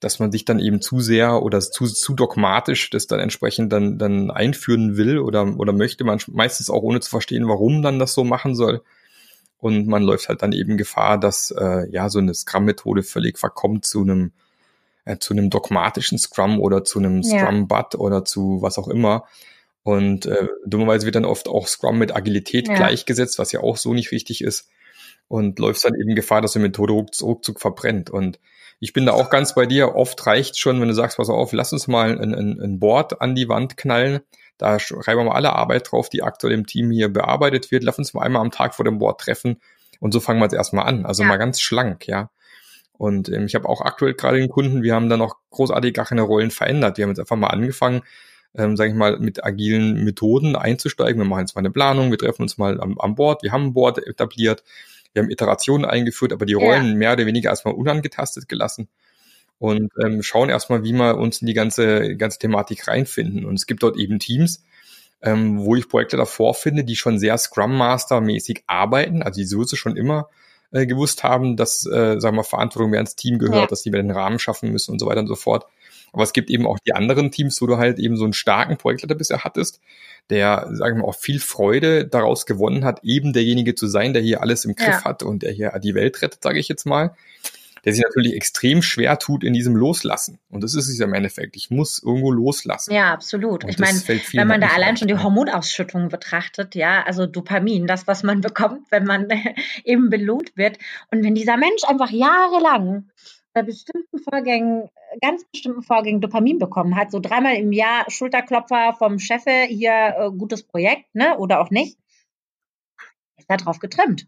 dass 0.00 0.18
man 0.18 0.30
sich 0.30 0.44
dann 0.44 0.58
eben 0.58 0.80
zu 0.80 1.00
sehr 1.00 1.42
oder 1.42 1.60
zu, 1.60 1.86
zu 1.86 2.14
dogmatisch 2.14 2.90
das 2.90 3.06
dann 3.06 3.20
entsprechend 3.20 3.72
dann, 3.72 3.98
dann 3.98 4.30
einführen 4.30 4.96
will 4.96 5.18
oder, 5.18 5.58
oder 5.58 5.72
möchte 5.72 6.04
man 6.04 6.20
meistens 6.28 6.68
auch 6.68 6.82
ohne 6.82 7.00
zu 7.00 7.10
verstehen, 7.10 7.48
warum 7.48 7.82
dann 7.82 7.98
das 7.98 8.12
so 8.12 8.24
machen 8.24 8.54
soll. 8.54 8.82
Und 9.58 9.86
man 9.86 10.02
läuft 10.02 10.28
halt 10.28 10.42
dann 10.42 10.52
eben 10.52 10.76
Gefahr, 10.76 11.18
dass 11.18 11.50
äh, 11.50 11.88
ja 11.90 12.10
so 12.10 12.18
eine 12.18 12.34
Scrum-Methode 12.34 13.02
völlig 13.02 13.38
verkommt 13.38 13.86
zu 13.86 14.02
einem 14.02 14.32
äh, 15.06 15.16
zu 15.18 15.32
einem 15.32 15.48
dogmatischen 15.48 16.18
Scrum 16.18 16.60
oder 16.60 16.84
zu 16.84 16.98
einem 16.98 17.22
Scrum-Bud 17.22 17.94
oder 17.94 18.24
zu 18.24 18.58
was 18.60 18.76
auch 18.76 18.88
immer. 18.88 19.24
Und 19.82 20.26
äh, 20.26 20.48
dummerweise 20.66 21.06
wird 21.06 21.14
dann 21.14 21.24
oft 21.24 21.48
auch 21.48 21.68
Scrum 21.68 21.96
mit 21.98 22.14
Agilität 22.14 22.68
ja. 22.68 22.74
gleichgesetzt, 22.74 23.38
was 23.38 23.52
ja 23.52 23.60
auch 23.60 23.76
so 23.76 23.94
nicht 23.94 24.10
richtig 24.10 24.42
ist. 24.42 24.68
Und 25.28 25.58
läuft 25.58 25.84
dann 25.84 25.94
eben 25.94 26.14
Gefahr, 26.14 26.40
dass 26.40 26.52
die 26.52 26.60
Methode 26.60 26.92
ruckzuck 26.92 27.60
verbrennt. 27.60 28.10
Und 28.10 28.38
ich 28.78 28.92
bin 28.92 29.06
da 29.06 29.12
auch 29.12 29.30
ganz 29.30 29.54
bei 29.54 29.66
dir. 29.66 29.96
Oft 29.96 30.24
reicht 30.26 30.58
schon, 30.58 30.80
wenn 30.80 30.88
du 30.88 30.94
sagst, 30.94 31.16
pass 31.16 31.28
auf, 31.28 31.52
lass 31.52 31.72
uns 31.72 31.88
mal 31.88 32.18
ein, 32.18 32.34
ein, 32.34 32.60
ein 32.60 32.78
Board 32.78 33.20
an 33.20 33.34
die 33.34 33.48
Wand 33.48 33.76
knallen. 33.76 34.20
Da 34.58 34.78
schreiben 34.78 35.20
wir 35.20 35.24
mal 35.24 35.34
alle 35.34 35.54
Arbeit 35.54 35.90
drauf, 35.90 36.08
die 36.08 36.22
aktuell 36.22 36.52
im 36.52 36.66
Team 36.66 36.90
hier 36.90 37.08
bearbeitet 37.08 37.70
wird. 37.70 37.84
Lass 37.84 37.98
uns 37.98 38.14
mal 38.14 38.22
einmal 38.22 38.42
am 38.42 38.50
Tag 38.50 38.74
vor 38.74 38.84
dem 38.84 38.98
Board 38.98 39.20
treffen. 39.20 39.60
Und 40.00 40.12
so 40.12 40.20
fangen 40.20 40.40
wir 40.40 40.44
jetzt 40.44 40.54
erstmal 40.54 40.86
an. 40.86 41.06
Also 41.06 41.22
ja. 41.22 41.28
mal 41.28 41.36
ganz 41.36 41.60
schlank, 41.60 42.06
ja. 42.06 42.30
Und 42.98 43.28
ähm, 43.28 43.46
ich 43.46 43.54
habe 43.54 43.68
auch 43.68 43.82
aktuell 43.82 44.14
gerade 44.14 44.38
den 44.38 44.48
Kunden, 44.48 44.82
wir 44.82 44.94
haben 44.94 45.08
da 45.08 45.16
noch 45.16 45.36
großartig 45.50 45.92
gar 45.92 46.06
keine 46.06 46.22
Rollen 46.22 46.50
verändert. 46.50 46.96
Wir 46.96 47.04
haben 47.04 47.10
jetzt 47.10 47.20
einfach 47.20 47.36
mal 47.36 47.48
angefangen, 47.48 48.02
ähm, 48.54 48.76
sage 48.76 48.90
ich 48.90 48.96
mal, 48.96 49.18
mit 49.18 49.44
agilen 49.44 50.02
Methoden 50.04 50.56
einzusteigen. 50.56 51.20
Wir 51.20 51.28
machen 51.28 51.40
jetzt 51.40 51.54
mal 51.54 51.60
eine 51.60 51.70
Planung, 51.70 52.10
wir 52.10 52.18
treffen 52.18 52.42
uns 52.42 52.56
mal 52.56 52.80
am, 52.80 52.98
am 52.98 53.14
Board, 53.14 53.42
wir 53.42 53.52
haben 53.52 53.66
ein 53.66 53.74
Board 53.74 53.98
etabliert, 53.98 54.64
wir 55.16 55.22
haben 55.22 55.30
Iterationen 55.30 55.84
eingeführt, 55.84 56.32
aber 56.32 56.46
die 56.46 56.54
Rollen 56.54 56.90
ja. 56.90 56.94
mehr 56.94 57.12
oder 57.14 57.26
weniger 57.26 57.50
erstmal 57.50 57.74
unangetastet 57.74 58.48
gelassen 58.48 58.88
und 59.58 59.90
ähm, 60.04 60.22
schauen 60.22 60.50
erstmal, 60.50 60.84
wie 60.84 60.92
wir 60.92 61.16
uns 61.16 61.40
in 61.40 61.46
die 61.46 61.54
ganze, 61.54 62.16
ganze 62.16 62.38
Thematik 62.38 62.86
reinfinden. 62.86 63.46
Und 63.46 63.54
es 63.54 63.66
gibt 63.66 63.82
dort 63.82 63.96
eben 63.96 64.18
Teams, 64.18 64.62
ähm, 65.22 65.58
wo 65.64 65.74
ich 65.74 65.88
Projekte 65.88 66.16
davor 66.16 66.54
finde, 66.54 66.84
die 66.84 66.96
schon 66.96 67.18
sehr 67.18 67.38
Scrum 67.38 67.76
Master 67.76 68.20
mäßig 68.20 68.64
arbeiten, 68.66 69.22
also 69.22 69.40
die 69.40 69.46
sowieso 69.46 69.76
schon 69.76 69.96
immer 69.96 70.28
äh, 70.72 70.86
gewusst 70.86 71.24
haben, 71.24 71.56
dass, 71.56 71.86
äh, 71.86 72.20
sagen 72.20 72.36
wir, 72.36 72.44
Verantwortung 72.44 72.90
mehr 72.90 73.00
ins 73.00 73.16
Team 73.16 73.38
gehört, 73.38 73.62
ja. 73.62 73.66
dass 73.66 73.82
die 73.82 73.90
mir 73.90 73.96
den 73.96 74.10
Rahmen 74.10 74.38
schaffen 74.38 74.70
müssen 74.70 74.92
und 74.92 74.98
so 74.98 75.06
weiter 75.06 75.20
und 75.20 75.28
so 75.28 75.36
fort. 75.36 75.66
Aber 76.16 76.24
es 76.24 76.32
gibt 76.32 76.50
eben 76.50 76.66
auch 76.66 76.78
die 76.84 76.94
anderen 76.94 77.30
Teams, 77.30 77.60
wo 77.62 77.66
du 77.66 77.76
halt 77.76 77.98
eben 77.98 78.16
so 78.16 78.24
einen 78.24 78.32
starken 78.32 78.76
Projektleiter 78.76 79.14
bisher 79.14 79.44
hattest, 79.44 79.80
der, 80.30 80.68
sagen 80.72 80.96
wir 80.96 81.02
mal, 81.02 81.08
auch 81.08 81.14
viel 81.14 81.38
Freude 81.38 82.06
daraus 82.06 82.46
gewonnen 82.46 82.84
hat, 82.84 83.04
eben 83.04 83.32
derjenige 83.32 83.74
zu 83.74 83.86
sein, 83.86 84.12
der 84.12 84.22
hier 84.22 84.40
alles 84.40 84.64
im 84.64 84.74
Griff 84.74 84.88
ja. 84.88 85.04
hat 85.04 85.22
und 85.22 85.42
der 85.42 85.52
hier 85.52 85.78
die 85.78 85.94
Welt 85.94 86.20
rettet, 86.22 86.42
sage 86.42 86.58
ich 86.58 86.68
jetzt 86.68 86.86
mal 86.86 87.14
der 87.86 87.94
sich 87.94 88.02
natürlich 88.02 88.34
extrem 88.34 88.82
schwer 88.82 89.16
tut 89.16 89.44
in 89.44 89.52
diesem 89.52 89.76
Loslassen. 89.76 90.40
Und 90.50 90.64
das 90.64 90.74
ist 90.74 90.88
es 90.88 90.98
ja 90.98 91.06
im 91.06 91.14
Endeffekt. 91.14 91.54
Ich 91.54 91.70
muss 91.70 92.02
irgendwo 92.02 92.32
loslassen. 92.32 92.92
Ja, 92.92 93.12
absolut. 93.12 93.62
Und 93.62 93.70
ich 93.70 93.78
meine, 93.78 93.96
wenn 94.32 94.48
man 94.48 94.60
da 94.60 94.70
allein 94.74 94.96
schon 94.96 95.06
die 95.06 95.16
Hormonausschüttung 95.16 96.08
betrachtet, 96.08 96.74
ja, 96.74 97.04
also 97.04 97.26
Dopamin, 97.26 97.86
das, 97.86 98.08
was 98.08 98.24
man 98.24 98.40
bekommt, 98.40 98.90
wenn 98.90 99.04
man 99.04 99.28
eben 99.84 100.10
belohnt 100.10 100.56
wird. 100.56 100.78
Und 101.12 101.22
wenn 101.22 101.36
dieser 101.36 101.56
Mensch 101.56 101.84
einfach 101.86 102.10
jahrelang 102.10 103.08
bei 103.52 103.62
bestimmten 103.62 104.18
Vorgängen, 104.18 104.88
ganz 105.20 105.44
bestimmten 105.50 105.82
Vorgängen 105.82 106.20
Dopamin 106.20 106.58
bekommen 106.58 106.96
hat, 106.96 107.10
so 107.10 107.20
dreimal 107.20 107.56
im 107.56 107.72
Jahr 107.72 108.10
Schulterklopfer 108.10 108.94
vom 108.94 109.18
Chefe, 109.18 109.66
hier 109.68 110.14
äh, 110.18 110.30
gutes 110.30 110.62
Projekt, 110.62 111.14
ne, 111.14 111.36
oder 111.38 111.60
auch 111.60 111.70
nicht, 111.70 111.98
ist 113.36 113.50
da 113.50 113.56
drauf 113.56 113.78
getrimmt. 113.78 114.26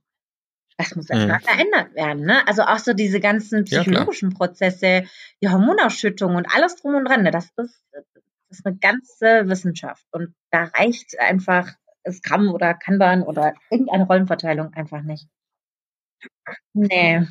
das 0.78 0.95
muss 0.95 1.11
erstmal 1.11 1.38
mhm. 1.38 1.42
verändert 1.42 1.95
werden. 1.95 2.25
Ne? 2.25 2.47
Also 2.47 2.62
auch 2.62 2.78
so 2.78 2.92
diese 2.92 3.21
ganzen 3.21 3.64
psychologischen 3.64 4.30
ja, 4.30 4.37
Prozesse, 4.37 5.04
die 5.42 5.49
Hormonausschüttung 5.49 6.37
und 6.37 6.47
alles 6.47 6.76
drum 6.76 6.95
und 6.95 7.04
dran. 7.04 7.25
Ne? 7.25 7.30
Das 7.30 7.47
ist, 7.57 7.83
das 7.90 8.04
ist 8.50 8.66
eine 8.66 8.76
ganze 8.76 9.49
Wissenschaft. 9.49 10.07
Und 10.12 10.35
da 10.50 10.64
reicht 10.64 11.18
einfach 11.18 11.68
Scrum 12.09 12.54
oder 12.54 12.75
Kanban 12.75 13.23
oder 13.23 13.54
irgendeine 13.71 14.07
Rollenverteilung 14.07 14.73
einfach 14.75 15.02
nicht. 15.02 15.28
Nee. 16.73 17.26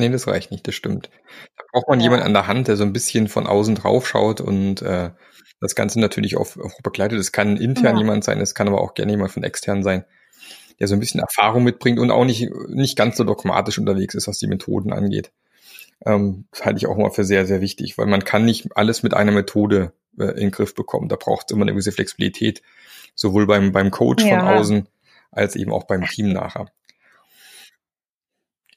Nee, 0.00 0.08
das 0.08 0.26
reicht 0.26 0.50
nicht, 0.50 0.66
das 0.66 0.74
stimmt. 0.74 1.10
Da 1.56 1.64
braucht 1.72 1.88
man 1.88 2.00
ja. 2.00 2.04
jemanden 2.04 2.26
an 2.26 2.32
der 2.32 2.46
Hand, 2.46 2.68
der 2.68 2.76
so 2.76 2.84
ein 2.84 2.92
bisschen 2.92 3.28
von 3.28 3.46
außen 3.46 3.74
drauf 3.74 4.08
schaut 4.08 4.40
und 4.40 4.82
äh, 4.82 5.10
das 5.60 5.74
Ganze 5.74 6.00
natürlich 6.00 6.36
auch, 6.36 6.56
auch 6.56 6.80
begleitet. 6.82 7.18
Das 7.18 7.32
kann 7.32 7.56
intern 7.56 7.96
ja. 7.96 8.00
jemand 8.00 8.24
sein, 8.24 8.40
es 8.40 8.54
kann 8.54 8.66
aber 8.66 8.80
auch 8.80 8.94
gerne 8.94 9.12
jemand 9.12 9.30
von 9.30 9.44
extern 9.44 9.82
sein, 9.82 10.04
der 10.78 10.88
so 10.88 10.94
ein 10.94 11.00
bisschen 11.00 11.20
Erfahrung 11.20 11.62
mitbringt 11.62 11.98
und 11.98 12.10
auch 12.10 12.24
nicht, 12.24 12.50
nicht 12.68 12.96
ganz 12.96 13.16
so 13.16 13.24
dogmatisch 13.24 13.78
unterwegs 13.78 14.14
ist, 14.14 14.26
was 14.26 14.38
die 14.38 14.46
Methoden 14.46 14.92
angeht. 14.92 15.30
Ähm, 16.06 16.46
das 16.50 16.64
halte 16.64 16.78
ich 16.78 16.86
auch 16.86 16.96
immer 16.96 17.10
für 17.10 17.24
sehr, 17.24 17.46
sehr 17.46 17.60
wichtig, 17.60 17.98
weil 17.98 18.06
man 18.06 18.24
kann 18.24 18.44
nicht 18.44 18.74
alles 18.74 19.02
mit 19.02 19.12
einer 19.12 19.32
Methode 19.32 19.92
äh, 20.18 20.24
in 20.24 20.36
den 20.36 20.50
Griff 20.50 20.74
bekommen. 20.74 21.08
Da 21.08 21.16
braucht 21.16 21.46
es 21.46 21.54
immer 21.54 21.62
eine 21.62 21.72
gewisse 21.72 21.92
Flexibilität, 21.92 22.62
sowohl 23.14 23.46
beim, 23.46 23.72
beim 23.72 23.90
Coach 23.90 24.24
ja. 24.24 24.38
von 24.38 24.48
außen 24.48 24.88
als 25.30 25.56
eben 25.56 25.72
auch 25.72 25.84
beim 25.84 26.06
Team 26.06 26.32
nachher. 26.32 26.66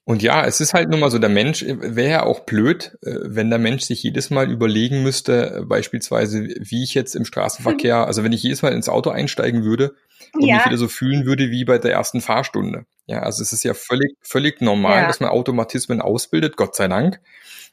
Und 0.05 0.21
ja, 0.21 0.45
es 0.45 0.59
ist 0.59 0.73
halt 0.73 0.89
nun 0.89 0.99
mal 0.99 1.11
so, 1.11 1.17
der 1.17 1.29
Mensch 1.29 1.63
äh, 1.63 1.95
wäre 1.95 2.11
ja 2.11 2.23
auch 2.23 2.41
blöd, 2.41 2.97
äh, 3.03 3.15
wenn 3.23 3.49
der 3.49 3.59
Mensch 3.59 3.83
sich 3.83 4.03
jedes 4.03 4.29
Mal 4.29 4.51
überlegen 4.51 5.01
müsste, 5.01 5.59
äh, 5.59 5.61
beispielsweise, 5.61 6.43
wie 6.59 6.83
ich 6.83 6.93
jetzt 6.93 7.15
im 7.15 7.25
Straßenverkehr, 7.25 7.97
also 8.07 8.23
wenn 8.23 8.33
ich 8.33 8.43
jedes 8.43 8.61
Mal 8.61 8.73
ins 8.73 8.89
Auto 8.89 9.09
einsteigen 9.11 9.63
würde 9.63 9.95
und 10.33 10.45
ja. 10.45 10.57
mich 10.57 10.65
wieder 10.65 10.77
so 10.77 10.89
fühlen 10.89 11.25
würde 11.25 11.51
wie 11.51 11.63
bei 11.63 11.77
der 11.77 11.93
ersten 11.93 12.19
Fahrstunde. 12.19 12.85
Ja, 13.05 13.21
also 13.23 13.41
es 13.41 13.53
ist 13.53 13.63
ja 13.63 13.73
völlig, 13.73 14.15
völlig 14.21 14.61
normal, 14.61 15.01
ja. 15.01 15.07
dass 15.07 15.19
man 15.19 15.29
Automatismen 15.29 16.01
ausbildet, 16.01 16.57
Gott 16.57 16.75
sei 16.75 16.87
Dank 16.87 17.19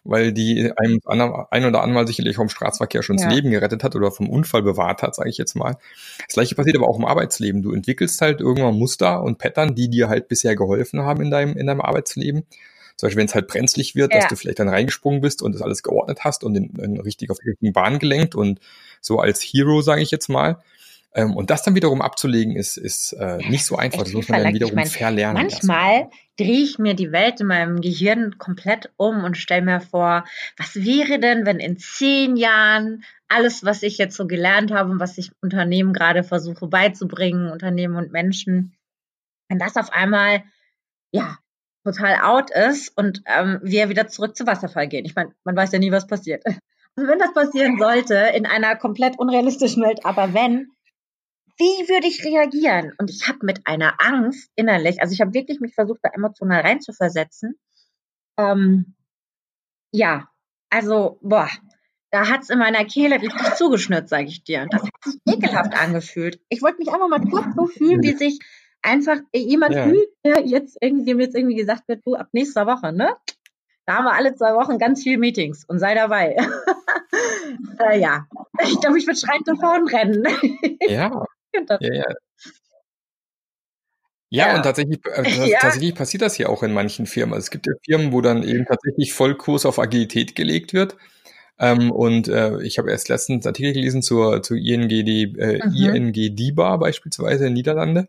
weil 0.04 0.33
die 0.33 0.73
einem 0.76 1.00
ein 1.50 1.64
oder 1.64 1.83
andere 1.83 2.07
sicherlich 2.07 2.37
vom 2.37 2.49
Straßenverkehr 2.49 3.02
schon 3.02 3.19
ja. 3.19 3.26
das 3.26 3.35
Leben 3.35 3.50
gerettet 3.50 3.85
hat 3.85 3.95
oder 3.97 4.11
vom 4.11 4.28
Unfall 4.28 4.62
bewahrt 4.62 5.02
hat, 5.02 5.14
sage 5.14 5.28
ich 5.28 5.38
jetzt 5.38 5.54
mal. 5.54 5.76
Das 6.26 6.35
gleiche 6.35 6.54
passiert 6.54 6.76
aber 6.76 6.88
auch 6.88 6.99
im 6.99 7.04
Arbeitsleben. 7.04 7.62
Du 7.62 7.73
entwickelst 7.73 8.21
halt 8.21 8.40
irgendwann 8.40 8.78
Muster 8.78 9.23
und 9.23 9.38
Pattern, 9.38 9.75
die 9.75 9.90
dir 9.90 10.09
halt 10.09 10.28
bisher 10.28 10.57
geholfen 10.57 11.02
haben 11.02 11.23
in 11.23 11.30
deinem, 11.30 11.57
in 11.57 11.66
deinem 11.66 11.80
Arbeitsleben. 11.83 12.45
Zum 12.97 13.07
Beispiel, 13.07 13.21
wenn 13.21 13.26
es 13.26 13.35
halt 13.35 13.49
brenzlig 13.49 13.95
wird, 13.95 14.12
ja. 14.12 14.21
dass 14.21 14.28
du 14.28 14.37
vielleicht 14.37 14.59
dann 14.59 14.69
reingesprungen 14.69 15.21
bist 15.21 15.42
und 15.42 15.54
das 15.54 15.62
alles 15.62 15.83
geordnet 15.83 16.21
hast 16.21 16.45
und 16.45 16.54
in, 16.54 16.76
in 16.76 17.00
richtig 17.00 17.30
auf 17.30 17.38
die 17.38 17.50
richtigen 17.50 17.73
Bahn 17.73 17.99
gelenkt 17.99 18.35
und 18.35 18.61
so 19.00 19.19
als 19.19 19.40
Hero, 19.40 19.80
sage 19.80 20.02
ich 20.02 20.11
jetzt 20.11 20.28
mal. 20.28 20.62
Ähm, 21.12 21.35
und 21.35 21.50
das 21.50 21.62
dann 21.62 21.75
wiederum 21.75 22.02
abzulegen, 22.02 22.55
ist, 22.55 22.76
ist 22.76 23.12
äh, 23.14 23.38
nicht 23.49 23.64
so 23.64 23.76
einfach. 23.76 24.02
Das 24.02 24.12
muss 24.12 24.29
man 24.29 24.45
dann 24.45 24.55
wiederum 24.55 24.73
ich 24.73 24.76
mein, 24.76 24.87
verlernen. 24.87 25.43
Manchmal 25.43 26.11
drehe 26.38 26.62
ich 26.62 26.79
mir 26.79 26.95
die 26.95 27.11
Welt 27.11 27.40
in 27.40 27.49
meinem 27.49 27.81
Gehirn 27.81 28.38
komplett 28.38 28.90
um 28.97 29.25
und 29.25 29.37
stelle 29.37 29.62
mir 29.62 29.81
vor, 29.81 30.25
was 30.57 30.76
wäre 30.76 31.19
denn, 31.19 31.47
wenn 31.47 31.59
in 31.59 31.79
zehn 31.79 32.37
Jahren 32.37 33.05
alles, 33.29 33.64
was 33.64 33.83
ich 33.83 33.99
jetzt 33.99 34.17
so 34.17 34.26
gelernt 34.26 34.73
habe 34.73 34.90
und 34.90 35.00
was 35.00 35.19
ich 35.19 35.33
Unternehmen 35.43 35.93
gerade 35.93 36.23
versuche 36.23 36.69
beizubringen, 36.69 37.50
Unternehmen 37.50 37.97
und 37.97 38.12
Menschen, 38.12 38.75
wenn 39.49 39.59
das 39.59 39.76
auf 39.76 39.93
einmal, 39.93 40.45
ja, 41.12 41.38
total 41.85 42.21
out 42.23 42.50
ist 42.50 42.97
und 42.97 43.23
ähm, 43.26 43.59
wir 43.62 43.88
wieder 43.88 44.07
zurück 44.07 44.37
zu 44.37 44.47
Wasserfall 44.47 44.87
gehen. 44.87 45.05
Ich 45.05 45.14
meine, 45.14 45.33
man 45.45 45.57
weiß 45.57 45.73
ja 45.73 45.79
nie, 45.79 45.93
was 45.93 46.07
passiert. 46.07 46.45
Also 46.97 47.09
wenn 47.09 47.21
das 47.21 47.33
passieren 47.33 47.79
sollte, 47.79 48.17
in 48.35 48.47
einer 48.47 48.75
komplett 48.75 49.17
unrealistischen 49.17 49.85
Welt, 49.85 50.00
aber 50.05 50.35
wenn, 50.35 50.73
wie 51.61 51.88
würde 51.88 52.07
ich 52.07 52.25
reagieren? 52.25 52.93
Und 52.99 53.11
ich 53.11 53.29
habe 53.29 53.38
mit 53.43 53.67
einer 53.67 53.95
Angst 53.99 54.50
innerlich, 54.57 55.00
also 55.00 55.12
ich 55.12 55.21
habe 55.21 55.35
wirklich 55.35 55.61
mich 55.61 55.75
versucht, 55.75 56.00
da 56.02 56.11
emotional 56.11 56.62
reinzuversetzen. 56.62 57.59
Ähm, 58.38 58.95
ja, 59.93 60.29
also, 60.71 61.19
boah, 61.21 61.50
da 62.11 62.29
hat's 62.29 62.50
in 62.50 62.59
meiner 62.59 62.85
Kehle 62.85 63.21
richtig 63.21 63.55
zugeschnürt, 63.55 64.09
sage 64.09 64.26
ich 64.26 64.43
dir. 64.43 64.62
Und 64.62 64.73
das 64.73 64.83
hat 64.83 64.90
sich 65.05 65.20
ekelhaft 65.27 65.75
angefühlt. 65.75 66.40
Ich 66.49 66.62
wollte 66.62 66.79
mich 66.79 66.88
einfach 66.88 67.09
mal 67.09 67.20
kurz 67.20 67.55
so 67.55 67.66
fühlen, 67.66 68.03
wie 68.03 68.14
sich 68.14 68.38
einfach 68.83 69.18
jemand 69.35 69.75
ja. 69.75 69.85
fühlt, 69.85 70.09
der 70.25 70.46
jetzt 70.46 70.79
irgendwie, 70.81 71.12
jetzt 71.12 71.37
irgendwie 71.37 71.57
gesagt 71.57 71.87
wird, 71.88 72.07
du, 72.07 72.14
ab 72.14 72.29
nächster 72.33 72.66
Woche, 72.66 72.92
ne? 72.92 73.14
Da 73.87 73.96
haben 73.96 74.05
wir 74.05 74.14
alle 74.14 74.35
zwei 74.35 74.55
Wochen 74.55 74.79
ganz 74.79 75.03
viele 75.03 75.18
Meetings 75.18 75.64
und 75.64 75.79
sei 75.79 75.94
dabei. 75.94 76.37
äh, 77.81 77.99
ja, 77.99 78.27
ich 78.62 78.81
glaube, 78.81 78.99
ich 78.99 79.07
würde 79.07 79.18
schreiend 79.18 79.49
davon 79.49 79.88
rennen. 79.88 80.25
ja, 80.88 81.25
ja, 81.53 81.77
ja. 81.81 82.05
Ja, 84.33 84.49
ja, 84.49 84.57
und 84.57 84.63
tatsächlich, 84.63 85.01
äh, 85.07 85.23
ja. 85.51 85.59
tatsächlich 85.59 85.95
passiert 85.95 86.23
das 86.23 86.39
ja 86.39 86.49
auch 86.49 86.63
in 86.63 86.73
manchen 86.73 87.07
Firmen. 87.07 87.35
Also 87.35 87.45
es 87.47 87.51
gibt 87.51 87.67
ja 87.67 87.73
Firmen, 87.85 88.13
wo 88.13 88.21
dann 88.21 88.45
eben 88.45 88.65
tatsächlich 88.65 89.13
Vollkurs 89.13 89.67
auf 89.67 89.79
Agilität 89.81 90.37
gelegt 90.37 90.73
wird. 90.73 90.97
Ähm, 91.59 91.91
und 91.91 92.29
äh, 92.29 92.63
ich 92.63 92.79
habe 92.79 92.91
erst 92.91 93.09
letztens 93.09 93.45
einen 93.45 93.51
Artikel 93.51 93.73
gelesen 93.75 94.03
zur, 94.03 94.43
zur 94.43 94.57
ING, 94.57 94.89
die, 94.89 95.35
äh, 95.39 95.61
mhm. 95.67 96.13
ING 96.15 96.37
DIBA 96.37 96.77
beispielsweise 96.77 97.49
in 97.49 97.55
Niederlande. 97.55 98.09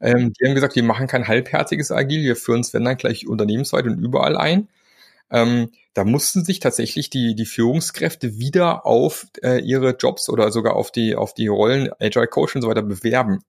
Ähm, 0.00 0.32
die 0.34 0.46
haben 0.46 0.54
gesagt, 0.54 0.76
wir 0.76 0.84
machen 0.84 1.08
kein 1.08 1.26
halbherziges 1.26 1.90
Agil, 1.90 2.22
wir 2.22 2.36
führen 2.36 2.60
es 2.60 2.72
wenn 2.72 2.84
dann 2.84 2.96
gleich 2.96 3.26
unternehmensweit 3.26 3.86
und 3.86 3.98
überall 3.98 4.36
ein. 4.36 4.68
Ähm, 5.30 5.70
da 5.94 6.04
mussten 6.04 6.44
sich 6.44 6.60
tatsächlich 6.60 7.10
die, 7.10 7.34
die 7.34 7.46
Führungskräfte 7.46 8.38
wieder 8.38 8.86
auf 8.86 9.26
äh, 9.42 9.60
ihre 9.60 9.96
Jobs 9.96 10.28
oder 10.28 10.50
sogar 10.50 10.76
auf 10.76 10.90
die, 10.90 11.16
auf 11.16 11.34
die 11.34 11.48
Rollen 11.48 11.90
Agile 12.00 12.28
Coach 12.28 12.56
und 12.56 12.62
so 12.62 12.68
weiter 12.68 12.82
bewerben. 12.82 13.40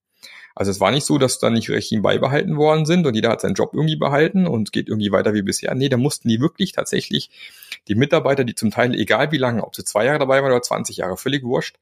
Also 0.54 0.72
es 0.72 0.80
war 0.80 0.90
nicht 0.90 1.06
so, 1.06 1.16
dass 1.16 1.38
da 1.38 1.48
nicht 1.48 1.70
Regime 1.70 2.02
beibehalten 2.02 2.56
worden 2.56 2.84
sind 2.84 3.06
und 3.06 3.14
jeder 3.14 3.30
hat 3.30 3.40
seinen 3.40 3.54
Job 3.54 3.70
irgendwie 3.72 3.96
behalten 3.96 4.46
und 4.46 4.72
geht 4.72 4.88
irgendwie 4.88 5.12
weiter 5.12 5.32
wie 5.32 5.42
bisher. 5.42 5.74
Nee, 5.74 5.88
da 5.88 5.96
mussten 5.96 6.28
die 6.28 6.40
wirklich 6.40 6.72
tatsächlich 6.72 7.30
die 7.88 7.94
Mitarbeiter, 7.94 8.44
die 8.44 8.54
zum 8.54 8.70
Teil, 8.70 8.94
egal 8.94 9.32
wie 9.32 9.38
lange, 9.38 9.64
ob 9.64 9.76
sie 9.76 9.84
zwei 9.84 10.04
Jahre 10.04 10.18
dabei 10.18 10.42
waren 10.42 10.52
oder 10.52 10.62
20 10.62 10.98
Jahre, 10.98 11.16
völlig 11.16 11.44
wurscht, 11.44 11.76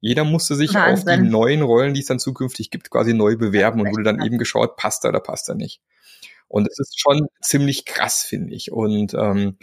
jeder 0.00 0.24
musste 0.24 0.54
sich 0.54 0.74
Wahnsinn. 0.74 1.08
auf 1.08 1.16
die 1.16 1.28
neuen 1.28 1.62
Rollen, 1.62 1.94
die 1.94 2.00
es 2.00 2.06
dann 2.06 2.18
zukünftig 2.18 2.70
gibt, 2.70 2.90
quasi 2.90 3.12
neu 3.14 3.36
bewerben 3.36 3.80
und 3.80 3.90
wurde 3.90 4.04
dann 4.04 4.24
eben 4.24 4.38
geschaut, 4.38 4.76
passt 4.76 5.04
er 5.04 5.10
oder 5.10 5.20
passt 5.20 5.48
er 5.48 5.54
nicht. 5.54 5.80
Und 6.52 6.68
es 6.68 6.78
ist 6.78 7.00
schon 7.00 7.28
ziemlich 7.40 7.86
krass, 7.86 8.22
finde 8.22 8.54
ich. 8.54 8.70
Und 8.70 9.14
ähm, 9.14 9.56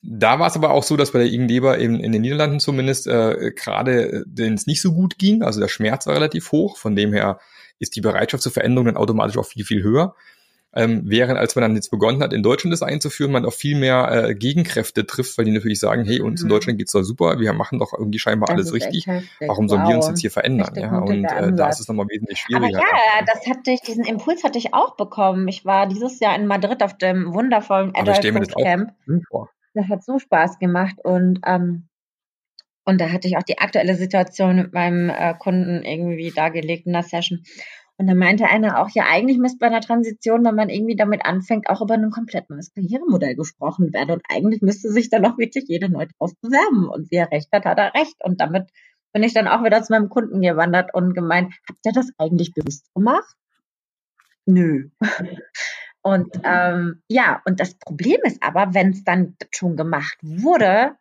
da 0.00 0.38
war 0.38 0.46
es 0.46 0.56
aber 0.56 0.70
auch 0.70 0.82
so, 0.82 0.96
dass 0.96 1.12
bei 1.12 1.18
der 1.18 1.28
Igen 1.28 1.46
Leber 1.46 1.78
eben 1.78 2.00
in 2.00 2.10
den 2.10 2.22
Niederlanden 2.22 2.58
zumindest 2.58 3.06
äh, 3.06 3.52
gerade 3.54 4.12
äh, 4.12 4.22
denen 4.26 4.54
es 4.54 4.66
nicht 4.66 4.80
so 4.80 4.94
gut 4.94 5.18
ging. 5.18 5.42
Also 5.42 5.60
der 5.60 5.68
Schmerz 5.68 6.06
war 6.06 6.14
relativ 6.14 6.52
hoch. 6.52 6.78
Von 6.78 6.96
dem 6.96 7.12
her 7.12 7.38
ist 7.78 7.96
die 7.96 8.00
Bereitschaft 8.00 8.42
zur 8.42 8.52
Veränderung 8.52 8.86
dann 8.86 8.96
automatisch 8.96 9.36
auch 9.36 9.44
viel, 9.44 9.66
viel 9.66 9.82
höher. 9.82 10.14
Ähm, 10.76 11.02
während 11.04 11.38
als 11.38 11.56
man 11.56 11.62
dann 11.62 11.74
jetzt 11.74 11.90
begonnen 11.90 12.22
hat, 12.22 12.34
in 12.34 12.42
Deutschland 12.42 12.72
das 12.72 12.82
einzuführen, 12.82 13.32
man 13.32 13.46
auch 13.46 13.52
viel 13.52 13.78
mehr 13.78 14.10
äh, 14.10 14.34
Gegenkräfte 14.34 15.06
trifft, 15.06 15.38
weil 15.38 15.46
die 15.46 15.50
natürlich 15.50 15.80
sagen, 15.80 16.04
hey, 16.04 16.20
uns 16.20 16.42
mhm. 16.42 16.46
in 16.46 16.48
Deutschland 16.50 16.78
geht's 16.78 16.92
doch 16.92 17.02
super, 17.02 17.40
wir 17.40 17.52
machen 17.54 17.78
doch 17.78 17.94
irgendwie 17.94 18.18
scheinbar 18.18 18.48
das 18.48 18.72
alles 18.72 18.74
richtig. 18.74 19.06
Warum 19.40 19.68
sollen 19.68 19.82
wow. 19.82 19.88
wir 19.88 19.96
uns 19.96 20.08
jetzt 20.08 20.20
hier 20.20 20.30
verändern? 20.30 20.74
Ja, 20.76 20.98
und 20.98 21.24
äh, 21.24 21.52
da 21.54 21.70
ist 21.70 21.80
es 21.80 21.88
nochmal 21.88 22.06
wesentlich 22.10 22.40
schwieriger. 22.40 22.78
Aber 22.78 22.86
ja, 22.86 23.24
das 23.26 23.46
hatte 23.48 23.70
ich, 23.70 23.80
diesen 23.80 24.04
Impuls 24.04 24.44
hatte 24.44 24.58
ich 24.58 24.74
auch 24.74 24.96
bekommen. 24.96 25.48
Ich 25.48 25.64
war 25.64 25.88
dieses 25.88 26.20
Jahr 26.20 26.36
in 26.36 26.46
Madrid 26.46 26.82
auf 26.82 26.98
dem 26.98 27.32
wundervollen 27.32 27.94
Coach 27.94 28.20
Camp. 28.62 28.92
Das 29.72 29.88
hat 29.88 30.04
so 30.04 30.18
Spaß 30.18 30.58
gemacht 30.58 30.96
und 31.02 31.40
ähm, 31.46 31.88
und 32.88 33.00
da 33.00 33.10
hatte 33.10 33.26
ich 33.26 33.36
auch 33.36 33.42
die 33.42 33.58
aktuelle 33.58 33.96
Situation 33.96 34.56
mit 34.56 34.72
meinem 34.72 35.10
äh, 35.10 35.34
Kunden 35.34 35.82
irgendwie 35.82 36.30
dargelegt 36.30 36.86
in 36.86 36.92
der 36.92 37.02
Session. 37.02 37.42
Und 37.98 38.08
da 38.08 38.14
meinte 38.14 38.46
einer 38.46 38.78
auch, 38.78 38.90
ja, 38.90 39.04
eigentlich 39.08 39.38
müsste 39.38 39.58
bei 39.58 39.68
einer 39.68 39.80
Transition, 39.80 40.44
wenn 40.44 40.54
man 40.54 40.68
irgendwie 40.68 40.96
damit 40.96 41.24
anfängt, 41.24 41.68
auch 41.70 41.80
über 41.80 41.94
ein 41.94 42.10
komplett 42.10 42.50
neues 42.50 42.72
Karrieremodell 42.74 43.34
gesprochen 43.36 43.92
werden. 43.94 44.10
Und 44.10 44.22
eigentlich 44.28 44.60
müsste 44.60 44.90
sich 44.90 45.08
dann 45.08 45.24
auch 45.24 45.38
wirklich 45.38 45.64
jeder 45.66 45.88
neu 45.88 46.06
drauf 46.18 46.32
bewerben. 46.42 46.88
Und 46.88 47.10
wie 47.10 47.16
er 47.16 47.30
recht 47.30 47.48
hat, 47.52 47.64
hat 47.64 47.78
er 47.78 47.94
recht. 47.94 48.16
Und 48.22 48.40
damit 48.40 48.68
bin 49.14 49.22
ich 49.22 49.32
dann 49.32 49.48
auch 49.48 49.64
wieder 49.64 49.82
zu 49.82 49.94
meinem 49.94 50.10
Kunden 50.10 50.42
gewandert 50.42 50.92
und 50.92 51.14
gemeint, 51.14 51.54
habt 51.66 51.86
ihr 51.86 51.92
das 51.92 52.10
eigentlich 52.18 52.52
bewusst 52.52 52.92
gemacht? 52.94 53.34
Nö. 54.44 54.90
Und 56.02 56.38
ähm, 56.44 57.02
ja, 57.08 57.42
und 57.46 57.58
das 57.58 57.74
Problem 57.74 58.20
ist 58.22 58.40
aber, 58.40 58.74
wenn 58.74 58.90
es 58.90 59.02
dann 59.02 59.36
schon 59.50 59.74
gemacht 59.74 60.16
wurde, 60.22 60.94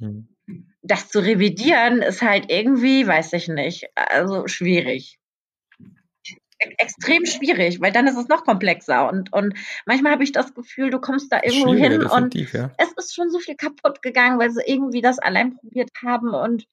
hm. 0.00 0.34
das 0.82 1.10
zu 1.10 1.20
revidieren 1.20 2.02
ist 2.02 2.22
halt 2.22 2.46
irgendwie, 2.50 3.06
weiß 3.06 3.34
ich 3.34 3.46
nicht, 3.46 3.86
also 3.94 4.48
schwierig 4.48 5.20
extrem 6.78 7.26
schwierig, 7.26 7.80
weil 7.80 7.92
dann 7.92 8.06
ist 8.06 8.16
es 8.16 8.28
noch 8.28 8.44
komplexer 8.44 9.08
und, 9.08 9.32
und 9.32 9.54
manchmal 9.86 10.12
habe 10.12 10.24
ich 10.24 10.32
das 10.32 10.54
Gefühl, 10.54 10.90
du 10.90 11.00
kommst 11.00 11.32
da 11.32 11.40
irgendwo 11.42 11.74
hin 11.74 12.02
und 12.02 12.34
ja. 12.34 12.70
es 12.78 12.92
ist 12.96 13.14
schon 13.14 13.30
so 13.30 13.38
viel 13.38 13.56
kaputt 13.56 14.02
gegangen, 14.02 14.38
weil 14.38 14.50
sie 14.50 14.62
irgendwie 14.64 15.00
das 15.00 15.18
allein 15.18 15.56
probiert 15.56 15.90
haben 16.04 16.34
und 16.34 16.66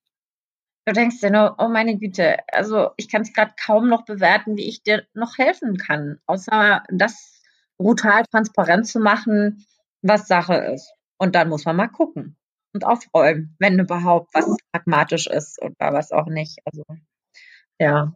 du 0.86 0.94
denkst 0.94 1.20
dir 1.20 1.32
nur, 1.32 1.56
oh 1.60 1.68
meine 1.68 1.98
Güte, 1.98 2.38
also 2.52 2.92
ich 2.98 3.10
kann 3.10 3.22
es 3.22 3.34
gerade 3.34 3.54
kaum 3.64 3.90
noch 3.90 4.06
bewerten, 4.06 4.58
wie 4.58 4.68
ich 4.68 4.84
dir 4.84 5.06
noch 5.14 5.38
helfen 5.38 5.78
kann, 5.78 6.20
außer 6.26 6.84
das 6.90 7.42
brutal 7.78 8.24
transparent 8.32 8.88
zu 8.88 9.00
machen, 9.00 9.66
was 10.02 10.28
Sache 10.28 10.56
ist. 10.56 10.92
Und 11.18 11.36
dann 11.36 11.50
muss 11.50 11.66
man 11.66 11.76
mal 11.76 11.88
gucken 11.88 12.38
und 12.74 12.86
aufräumen, 12.86 13.56
wenn 13.60 13.80
überhaupt 13.80 14.34
was 14.34 14.56
pragmatisch 14.72 15.28
ist 15.28 15.62
oder 15.62 15.94
was 15.94 16.12
auch 16.12 16.28
nicht. 16.28 16.60
Also 16.66 16.84
ja. 17.80 18.14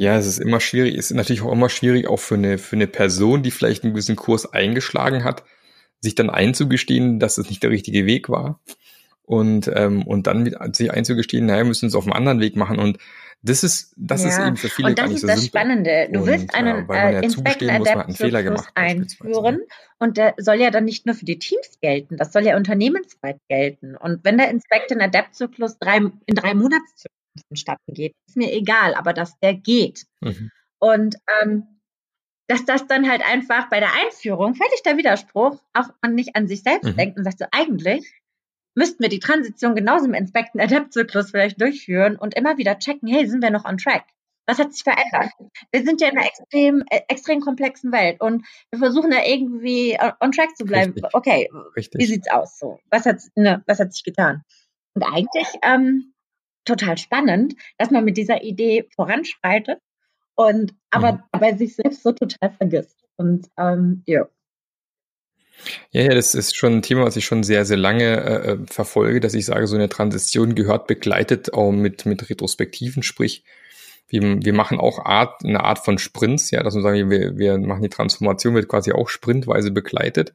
Ja, 0.00 0.16
es 0.16 0.26
ist 0.26 0.38
immer 0.38 0.60
schwierig. 0.60 0.94
Es 0.94 1.10
ist 1.10 1.16
natürlich 1.16 1.42
auch 1.42 1.50
immer 1.50 1.68
schwierig, 1.68 2.06
auch 2.06 2.20
für 2.20 2.36
eine, 2.36 2.58
für 2.58 2.76
eine 2.76 2.86
Person, 2.86 3.42
die 3.42 3.50
vielleicht 3.50 3.82
einen 3.82 3.94
gewissen 3.94 4.14
Kurs 4.14 4.52
eingeschlagen 4.52 5.24
hat, 5.24 5.42
sich 6.00 6.14
dann 6.14 6.30
einzugestehen, 6.30 7.18
dass 7.18 7.36
es 7.36 7.50
nicht 7.50 7.64
der 7.64 7.70
richtige 7.70 8.06
Weg 8.06 8.28
war. 8.28 8.60
Und, 9.22 9.68
ähm, 9.74 10.06
und 10.06 10.28
dann 10.28 10.44
mit, 10.44 10.54
sich 10.76 10.92
einzugestehen, 10.92 11.46
naja, 11.46 11.62
wir 11.62 11.64
müssen 11.66 11.86
es 11.86 11.96
auf 11.96 12.04
einem 12.04 12.12
anderen 12.12 12.38
Weg 12.38 12.54
machen. 12.54 12.78
Und 12.78 12.98
das 13.42 13.64
ist, 13.64 13.92
das 13.96 14.22
ja. 14.22 14.28
ist 14.28 14.38
eben 14.38 14.56
für 14.56 14.68
viele 14.68 14.90
so 14.90 14.94
simpel. 14.94 15.04
Und 15.04 15.12
das 15.14 15.22
ist 15.22 15.28
das 15.28 15.46
Spannende. 15.46 16.08
Du 16.12 16.26
willst 16.26 16.54
einen 16.54 16.88
äh, 16.88 17.12
ja 17.12 17.18
Inspector 17.18 17.68
Adapt 17.68 18.68
einführen 18.76 19.56
ne? 19.56 19.66
und 19.98 20.16
der 20.16 20.34
soll 20.38 20.60
ja 20.60 20.70
dann 20.70 20.84
nicht 20.84 21.06
nur 21.06 21.16
für 21.16 21.24
die 21.24 21.40
Teams 21.40 21.80
gelten, 21.80 22.16
das 22.16 22.32
soll 22.32 22.44
ja 22.44 22.56
unternehmensweit 22.56 23.40
gelten. 23.48 23.96
Und 23.96 24.24
wenn 24.24 24.38
der 24.38 24.48
Inspector 24.50 25.00
Adapt 25.00 25.34
Zyklus 25.34 25.76
drei, 25.78 25.96
in 25.96 26.34
drei 26.36 26.54
Monatszyklen 26.54 27.17
vonstatten 27.48 27.94
geht, 27.94 28.14
ist 28.26 28.36
mir 28.36 28.52
egal, 28.52 28.94
aber 28.94 29.12
dass 29.12 29.38
der 29.40 29.54
geht. 29.54 30.04
Mhm. 30.20 30.50
Und 30.78 31.16
ähm, 31.42 31.80
dass 32.48 32.64
das 32.64 32.86
dann 32.86 33.08
halt 33.08 33.22
einfach 33.22 33.68
bei 33.68 33.78
der 33.78 33.92
Einführung, 33.94 34.54
völlig 34.54 34.82
der 34.82 34.96
Widerspruch, 34.96 35.60
auch 35.74 35.88
man 36.00 36.14
nicht 36.14 36.34
an 36.34 36.48
sich 36.48 36.62
selbst 36.62 36.90
mhm. 36.90 36.96
denkt 36.96 37.18
und 37.18 37.24
sagt 37.24 37.38
so, 37.38 37.46
eigentlich 37.52 38.10
müssten 38.74 39.02
wir 39.02 39.10
die 39.10 39.18
Transition 39.18 39.74
genauso 39.74 40.06
im 40.06 40.14
Inspekten 40.14 40.60
Adapt-Zyklus 40.60 41.30
vielleicht 41.30 41.60
durchführen 41.60 42.16
und 42.16 42.34
immer 42.34 42.56
wieder 42.58 42.78
checken, 42.78 43.08
hey, 43.08 43.26
sind 43.26 43.42
wir 43.42 43.50
noch 43.50 43.64
on 43.64 43.76
track? 43.76 44.04
Was 44.46 44.58
hat 44.58 44.72
sich 44.72 44.82
verändert? 44.82 45.30
Wir 45.72 45.84
sind 45.84 46.00
ja 46.00 46.08
in 46.08 46.16
einer 46.16 46.26
extrem, 46.26 46.84
äh, 46.88 47.00
extrem 47.08 47.40
komplexen 47.40 47.92
Welt 47.92 48.20
und 48.22 48.46
wir 48.70 48.78
versuchen 48.78 49.10
da 49.10 49.22
irgendwie 49.22 49.98
on 50.20 50.32
track 50.32 50.56
zu 50.56 50.64
bleiben. 50.64 50.92
Richtig. 50.92 51.14
Okay, 51.14 51.50
Richtig. 51.76 52.00
wie 52.00 52.06
sieht's 52.06 52.30
aus? 52.30 52.58
So, 52.58 52.78
was 52.90 53.04
hat, 53.04 53.20
ne, 53.34 53.62
was 53.66 53.78
hat 53.78 53.92
sich 53.92 54.04
getan? 54.04 54.42
Und 54.94 55.02
eigentlich 55.02 55.48
ähm, 55.62 56.14
total 56.68 56.98
spannend, 56.98 57.54
dass 57.78 57.90
man 57.90 58.04
mit 58.04 58.16
dieser 58.16 58.42
Idee 58.42 58.88
voranschreitet 58.94 59.80
und 60.34 60.74
aber 60.90 61.12
mhm. 61.12 61.40
bei 61.40 61.56
sich 61.56 61.74
selbst 61.74 62.02
so 62.02 62.12
total 62.12 62.50
vergisst. 62.50 63.04
Und 63.16 63.48
ähm, 63.58 64.02
ja. 64.06 64.28
Ja, 65.90 66.02
ja, 66.02 66.14
das 66.14 66.36
ist 66.36 66.56
schon 66.56 66.74
ein 66.74 66.82
Thema, 66.82 67.02
was 67.04 67.16
ich 67.16 67.24
schon 67.24 67.42
sehr, 67.42 67.64
sehr 67.64 67.76
lange 67.76 68.04
äh, 68.04 68.52
äh, 68.52 68.58
verfolge, 68.66 69.18
dass 69.18 69.34
ich 69.34 69.44
sage, 69.44 69.66
so 69.66 69.74
eine 69.74 69.88
Transition 69.88 70.54
gehört 70.54 70.86
begleitet 70.86 71.52
auch 71.52 71.72
mit, 71.72 72.06
mit 72.06 72.30
Retrospektiven, 72.30 73.02
sprich, 73.02 73.42
wir, 74.06 74.22
wir 74.22 74.54
machen 74.54 74.78
auch 74.78 75.04
Art, 75.04 75.44
eine 75.44 75.64
Art 75.64 75.80
von 75.80 75.98
Sprints, 75.98 76.52
ja, 76.52 76.62
dass 76.62 76.74
wir 76.74 76.82
sagen, 76.82 77.10
wir, 77.10 77.36
wir 77.36 77.58
machen 77.58 77.82
die 77.82 77.88
Transformation, 77.88 78.54
wird 78.54 78.68
quasi 78.68 78.92
auch 78.92 79.08
sprintweise 79.08 79.72
begleitet 79.72 80.32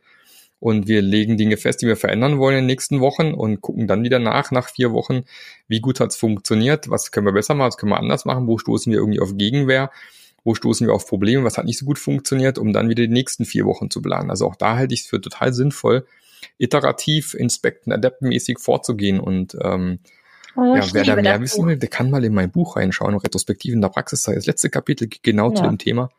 und 0.63 0.88
wir 0.88 1.02
legen 1.02 1.36
Dinge 1.36 1.58
fest, 1.58 1.82
die 1.82 1.88
wir 1.88 1.97
verändern 1.97 2.39
wollen 2.39 2.56
in 2.56 2.62
den 2.62 2.67
nächsten 2.67 3.02
Wochen 3.02 3.34
und 3.34 3.60
gucken 3.60 3.86
dann 3.86 4.02
wieder 4.02 4.19
nach, 4.19 4.49
nach 4.52 4.69
vier 4.69 4.93
Wochen, 4.93 5.23
wie 5.67 5.82
gut 5.82 5.99
hat's 5.99 6.15
funktioniert, 6.15 6.89
was 6.89 7.12
können 7.12 7.26
wir 7.26 7.34
besser 7.34 7.54
machen, 7.54 7.67
was 7.67 7.78
können 7.78 7.91
wir 7.91 7.99
anders 7.99 8.23
machen, 8.23 8.47
wo 8.47 8.58
stoßen 8.58 8.89
wir 8.89 8.99
irgendwie 8.99 9.19
auf 9.19 9.36
Gegenwehr 9.38 9.91
wo 10.45 10.56
stoßen 10.56 10.86
wir 10.86 10.93
auf 10.93 11.08
Probleme, 11.08 11.45
was 11.45 11.58
hat 11.58 11.63
nicht 11.63 11.80
so 11.80 11.86
gut 11.86 11.97
funktioniert, 11.97 12.58
um 12.58 12.73
dann 12.73 12.89
wieder 12.89 13.04
die 13.04 13.13
nächsten 13.13 13.45
vier 13.45 13.63
Wochen 13.63 13.89
zu 13.89 14.02
planen. 14.02 14.30
Also 14.30 14.45
auch 14.45 14.58
da 14.58 14.76
halte 14.76 14.93
ich 14.93 15.02
es 15.02 15.08
für 15.08 15.21
total 15.21 15.54
sinnvoll, 15.54 16.06
iterativ, 16.58 17.34
inspekten, 17.34 17.93
adaptmäßig 17.93 18.60
vorzugehen 18.60 19.21
und 19.21 19.58
ähm, 19.62 19.99
oh, 20.58 20.76
ja, 20.76 20.86
wer 20.91 21.04
da 21.04 21.15
mehr 21.15 21.39
wissen 21.39 21.65
will, 21.65 21.78
der 21.78 21.88
kann 21.88 22.10
mal 22.10 22.26
in 22.26 22.34
mein 22.34 22.52
Buch 22.52 22.76
reinschauen, 22.76 23.15
Retrospektiven 23.15 23.80
der 23.80 23.88
Praxis. 23.88 24.23
Das 24.23 24.45
letzte 24.45 24.69
Kapitel 24.69 25.08
genau 25.21 25.49
ja. 25.52 25.56
zu 25.56 25.63
dem 25.63 25.78
Thema. 25.78 26.10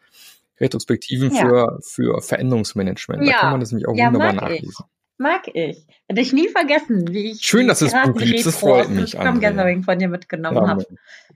Retrospektiven 0.61 1.35
ja. 1.35 1.41
für, 1.41 1.79
für 1.83 2.21
Veränderungsmanagement. 2.23 3.25
Ja. 3.25 3.33
Da 3.33 3.39
kann 3.39 3.51
man 3.53 3.61
das 3.61 3.73
nämlich 3.73 3.89
auch 3.89 3.93
wunderbar 3.93 4.33
nachlesen. 4.33 4.71
Ich. 4.71 4.95
Mag 5.17 5.49
ich. 5.55 5.87
Hätte 6.09 6.21
ich 6.21 6.33
nie 6.33 6.49
vergessen, 6.49 7.13
wie 7.13 7.33
ich 7.33 7.41
Schön, 7.41 7.69
dass 7.69 7.83
es 7.83 7.93
Buch 7.93 8.17
gibt. 8.17 8.45
Das 8.45 8.57
freut 8.57 8.91
mich. 8.91 9.11
Scrum 9.13 9.41
Gathering 9.41 9.83
von 9.83 9.99
dir 9.99 10.09
mitgenommen 10.09 10.57
ja, 10.57 10.69
habe. 10.69 10.87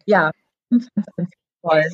Ja, 0.04 0.30
toll. 1.62 1.84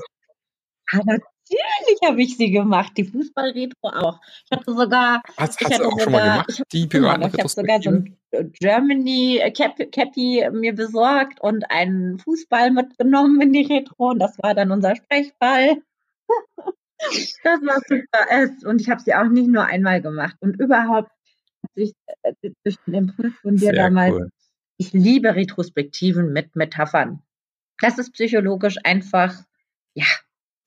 Ja, 0.90 0.98
natürlich 0.98 2.00
habe 2.06 2.22
ich 2.22 2.36
sie 2.36 2.50
gemacht, 2.50 2.92
die 2.96 3.04
Fußballretro 3.04 3.88
auch. 3.88 4.20
Ich 4.46 4.56
hatte 4.56 4.74
sogar. 4.74 5.22
Hast, 5.36 5.60
ich 5.60 5.66
hast 5.68 5.78
du 5.78 5.84
auch 5.84 5.90
sogar, 5.90 6.04
schon 6.04 6.12
mal 6.12 6.22
gemacht, 6.22 6.50
ich 6.50 6.62
die 6.72 6.86
Piraten 6.86 7.28
Ich 7.28 7.38
habe 7.38 7.48
sogar 7.48 7.82
so 7.82 7.90
ein 7.90 8.16
Germany 8.30 9.38
äh, 9.42 9.50
Cap, 9.50 9.76
Cappy 9.92 10.48
mir 10.52 10.74
besorgt 10.74 11.40
und 11.40 11.70
einen 11.70 12.18
Fußball 12.18 12.70
mitgenommen 12.70 13.42
in 13.42 13.52
die 13.52 13.66
Retro 13.66 14.10
und 14.10 14.20
das 14.20 14.38
war 14.38 14.54
dann 14.54 14.70
unser 14.70 14.96
Sprechball. 14.96 15.76
das 17.42 17.60
war 17.62 17.80
super. 17.86 18.68
Und 18.68 18.80
ich 18.80 18.90
habe 18.90 19.00
sie 19.00 19.14
auch 19.14 19.28
nicht 19.28 19.48
nur 19.48 19.64
einmal 19.64 20.00
gemacht. 20.00 20.36
Und 20.40 20.60
überhaupt 20.60 21.10
durch, 21.74 21.92
äh, 22.22 22.32
durch 22.62 22.76
den 22.86 22.94
Impuls 22.94 23.34
von 23.42 23.56
dir 23.56 23.72
Sehr 23.72 23.72
damals. 23.72 24.14
Cool. 24.14 24.30
Ich 24.76 24.92
liebe 24.92 25.34
Retrospektiven 25.34 26.32
mit 26.32 26.56
Metaphern. 26.56 27.22
Das 27.78 27.98
ist 27.98 28.12
psychologisch 28.12 28.76
einfach, 28.82 29.34
ja, 29.94 30.06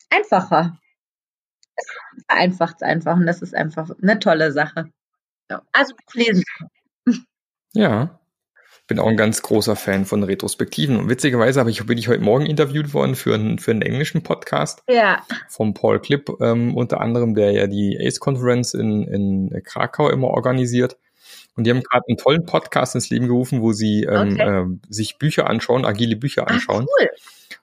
einfacher. 0.09 0.79
Es 1.75 1.85
vereinfacht 2.27 2.77
es 2.77 2.81
einfach 2.81 3.15
und 3.15 3.25
das 3.25 3.41
ist 3.41 3.53
einfach 3.53 3.89
eine 4.01 4.19
tolle 4.19 4.51
Sache. 4.51 4.91
Also 5.71 5.95
lesen. 6.13 6.43
Ja, 7.73 8.19
bin 8.87 8.99
auch 8.99 9.07
ein 9.07 9.17
ganz 9.17 9.41
großer 9.41 9.75
Fan 9.75 10.05
von 10.05 10.23
Retrospektiven. 10.23 10.97
Und 10.97 11.09
witzigerweise 11.09 11.59
habe 11.59 11.69
ich, 11.69 11.85
bin 11.85 11.97
ich 11.97 12.07
heute 12.07 12.23
Morgen 12.23 12.45
interviewt 12.45 12.93
worden 12.93 13.15
für 13.15 13.35
einen, 13.35 13.59
für 13.59 13.71
einen 13.71 13.81
englischen 13.81 14.23
Podcast. 14.23 14.81
Ja. 14.89 15.21
Vom 15.49 15.73
Paul 15.73 15.99
Klipp, 15.99 16.31
ähm, 16.39 16.75
unter 16.75 17.01
anderem, 17.01 17.35
der 17.35 17.51
ja 17.51 17.67
die 17.67 17.97
ACE-Conference 17.99 18.73
in, 18.73 19.03
in 19.03 19.63
Krakau 19.63 20.09
immer 20.09 20.29
organisiert. 20.29 20.97
Und 21.55 21.65
die 21.65 21.71
haben 21.71 21.81
gerade 21.81 22.05
einen 22.07 22.17
tollen 22.17 22.45
Podcast 22.45 22.95
ins 22.95 23.09
Leben 23.09 23.27
gerufen, 23.27 23.61
wo 23.61 23.73
sie 23.73 24.03
ähm, 24.03 24.33
okay. 24.33 24.61
äh, 24.61 24.65
sich 24.89 25.17
Bücher 25.17 25.49
anschauen, 25.49 25.85
agile 25.85 26.15
Bücher 26.15 26.47
anschauen. 26.47 26.85
Ach, 26.87 27.01
cool. 27.01 27.09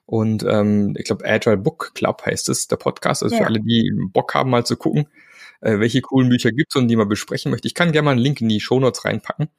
Und 0.05 0.43
ähm, 0.43 0.93
ich 0.97 1.05
glaube, 1.05 1.25
Agile 1.25 1.57
Book 1.57 1.91
Club 1.95 2.23
heißt 2.25 2.49
es, 2.49 2.67
der 2.67 2.75
Podcast. 2.75 3.23
Also 3.23 3.35
ja. 3.35 3.41
für 3.41 3.47
alle, 3.47 3.59
die 3.59 3.91
Bock 4.11 4.35
haben, 4.35 4.51
mal 4.51 4.65
zu 4.65 4.77
gucken, 4.77 5.07
äh, 5.61 5.79
welche 5.79 6.01
coolen 6.01 6.29
Bücher 6.29 6.51
gibt's 6.51 6.75
und 6.75 6.87
die 6.87 6.95
man 6.95 7.07
besprechen 7.07 7.51
möchte. 7.51 7.67
Ich 7.67 7.73
kann 7.73 7.91
gerne 7.91 8.05
mal 8.05 8.11
einen 8.11 8.19
Link 8.19 8.41
in 8.41 8.49
die 8.49 8.59
Show 8.59 8.79
Notes 8.79 9.05
reinpacken. 9.05 9.49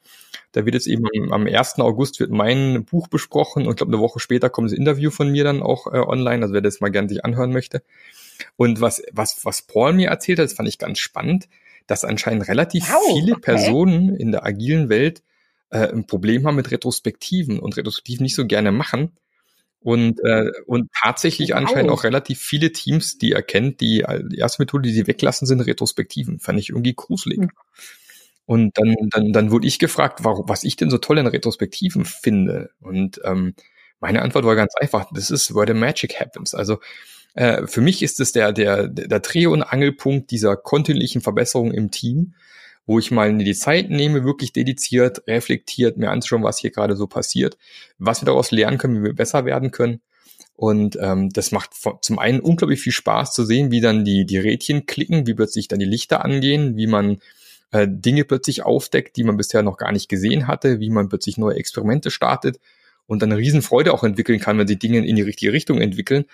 Da 0.57 0.64
wird 0.64 0.75
jetzt 0.75 0.87
eben 0.87 1.05
am, 1.14 1.33
am 1.33 1.47
1. 1.47 1.81
August 1.81 2.19
wird 2.19 2.31
mein 2.31 2.87
Buch 2.87 3.09
besprochen 3.09 3.64
und 3.66 3.73
ich 3.73 3.77
glaube, 3.77 3.92
eine 3.92 4.01
Woche 4.01 4.21
später 4.21 4.49
kommt 4.49 4.71
das 4.71 4.79
Interview 4.79 5.11
von 5.11 5.31
mir 5.31 5.45
dann 5.45 5.62
auch 5.62 5.87
äh, 5.87 5.99
online, 5.99 6.42
also 6.42 6.55
wer 6.55 6.62
das 6.62 6.81
mal 6.81 6.88
gerne 6.90 7.11
sich 7.11 7.27
anhören 7.27 7.53
möchte. 7.53 7.83
Und 8.57 8.81
was, 8.81 9.03
was, 9.12 9.45
was 9.45 9.61
Paul 9.61 9.92
mir 9.92 10.09
erzählt 10.09 10.38
hat, 10.38 10.47
das 10.47 10.55
fand 10.55 10.66
ich 10.66 10.79
ganz 10.79 10.99
spannend, 10.99 11.47
dass 11.87 12.07
anscheinend 12.07 12.49
relativ 12.49 12.88
wow, 12.90 13.03
viele 13.12 13.33
okay. 13.33 13.42
Personen 13.42 14.16
in 14.16 14.33
der 14.33 14.47
agilen 14.47 14.88
Welt 14.88 15.23
äh, 15.69 15.88
ein 15.92 16.07
Problem 16.07 16.47
haben 16.47 16.57
mit 16.57 16.71
Retrospektiven 16.71 17.59
und 17.59 17.77
Retrospektiven 17.77 18.25
nicht 18.25 18.35
so 18.35 18.47
gerne 18.47 18.73
machen 18.73 19.12
und, 19.81 20.21
äh, 20.25 20.53
und 20.64 20.90
tatsächlich 20.99 21.51
wow. 21.51 21.59
anscheinend 21.59 21.90
auch 21.90 22.03
relativ 22.03 22.40
viele 22.40 22.73
Teams, 22.73 23.19
die 23.19 23.33
erkennt, 23.33 23.83
die, 23.83 24.07
die 24.31 24.38
erste 24.38 24.62
Methode, 24.62 24.88
die 24.88 24.95
sie 24.95 25.07
weglassen, 25.07 25.47
sind 25.47 25.61
Retrospektiven. 25.61 26.40
Fand 26.40 26.59
ich 26.59 26.71
irgendwie 26.71 26.95
gruselig. 26.95 27.40
Mhm. 27.40 27.51
Und 28.46 28.78
dann, 28.78 28.94
dann, 29.11 29.32
dann 29.32 29.50
wurde 29.50 29.66
ich 29.66 29.78
gefragt, 29.78 30.20
warum, 30.22 30.48
was 30.48 30.64
ich 30.64 30.76
denn 30.76 30.90
so 30.90 30.98
toll 30.98 31.18
in 31.18 31.26
Retrospektiven 31.26 32.04
finde. 32.04 32.70
Und 32.80 33.20
ähm, 33.24 33.54
meine 34.00 34.22
Antwort 34.22 34.44
war 34.44 34.54
ganz 34.56 34.74
einfach, 34.76 35.06
das 35.12 35.30
ist 35.30 35.54
where 35.54 35.66
the 35.66 35.74
magic 35.74 36.20
happens. 36.20 36.54
Also 36.54 36.78
äh, 37.35 37.66
für 37.66 37.80
mich 37.80 38.02
ist 38.02 38.20
es 38.20 38.32
der, 38.32 38.52
der, 38.52 38.88
der 38.88 39.20
Dreh- 39.20 39.46
und 39.46 39.62
Angelpunkt 39.62 40.30
dieser 40.30 40.56
kontinuierlichen 40.56 41.20
Verbesserung 41.20 41.72
im 41.72 41.90
Team, 41.90 42.35
wo 42.87 42.98
ich 42.98 43.11
mal 43.11 43.37
die 43.37 43.54
Zeit 43.54 43.90
nehme, 43.90 44.24
wirklich 44.24 44.52
dediziert, 44.52 45.26
reflektiert, 45.26 45.96
mir 45.96 46.11
anzuschauen, 46.11 46.44
was 46.44 46.59
hier 46.59 46.70
gerade 46.70 46.96
so 46.96 47.06
passiert, 47.09 47.59
was 47.98 48.22
wir 48.22 48.26
daraus 48.26 48.52
lernen 48.52 48.78
können, 48.78 49.00
wie 49.00 49.06
wir 49.09 49.14
besser 49.14 49.44
werden 49.44 49.72
können. 49.72 50.00
Und 50.54 50.96
ähm, 51.00 51.28
das 51.30 51.52
macht 51.52 51.72
zum 52.00 52.18
einen 52.18 52.40
unglaublich 52.40 52.80
viel 52.80 52.92
Spaß 52.92 53.35
zu 53.35 53.44
sehen, 53.44 53.70
wie 53.70 53.82
dann 53.82 54.04
die, 54.04 54.24
die 54.24 54.38
Rädchen 54.38 54.87
klicken, 54.87 55.26
wie 55.26 55.35
plötzlich 55.35 55.68
dann 55.68 55.80
die 55.80 55.85
Lichter 55.85 56.24
angehen, 56.24 56.76
wie 56.76 56.87
man 56.87 57.18
äh, 57.70 57.87
Dinge 57.88 58.24
plötzlich 58.24 58.64
aufdeckt, 58.64 59.16
die 59.16 59.24
man 59.24 59.37
bisher 59.37 59.62
noch 59.62 59.76
gar 59.76 59.92
nicht 59.92 60.09
gesehen 60.09 60.46
hatte, 60.46 60.81
wie 60.81 60.90
man 60.90 61.09
plötzlich 61.09 61.38
neue 61.38 61.57
Experimente 61.57 62.11
startet 62.11 62.61
und 63.07 63.22
dann 63.22 63.33
eine 63.33 63.40
Riesenfreude 63.40 63.92
auch 63.92 64.05
entwickeln 64.05 64.40
kann, 64.40 64.59
wenn 64.59 64.66
die 64.66 64.79
Dinge 64.79 65.07
in 65.07 65.16
die 65.16 65.22
richtige 65.22 65.52
Richtung 65.52 65.81
entwickeln. 65.81 66.24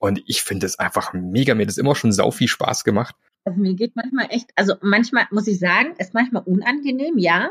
Und 0.00 0.22
ich 0.26 0.42
finde 0.42 0.66
es 0.66 0.78
einfach 0.78 1.12
mega. 1.12 1.54
Mir 1.54 1.62
hat 1.62 1.68
das 1.68 1.78
immer 1.78 1.94
schon 1.94 2.12
sau 2.12 2.30
viel 2.30 2.48
Spaß 2.48 2.84
gemacht. 2.84 3.14
Also 3.44 3.60
mir 3.60 3.74
geht 3.74 3.96
manchmal 3.96 4.26
echt, 4.30 4.50
also 4.56 4.74
manchmal 4.80 5.26
muss 5.30 5.46
ich 5.46 5.58
sagen, 5.58 5.94
ist 5.98 6.14
manchmal 6.14 6.42
unangenehm, 6.42 7.18
ja. 7.18 7.50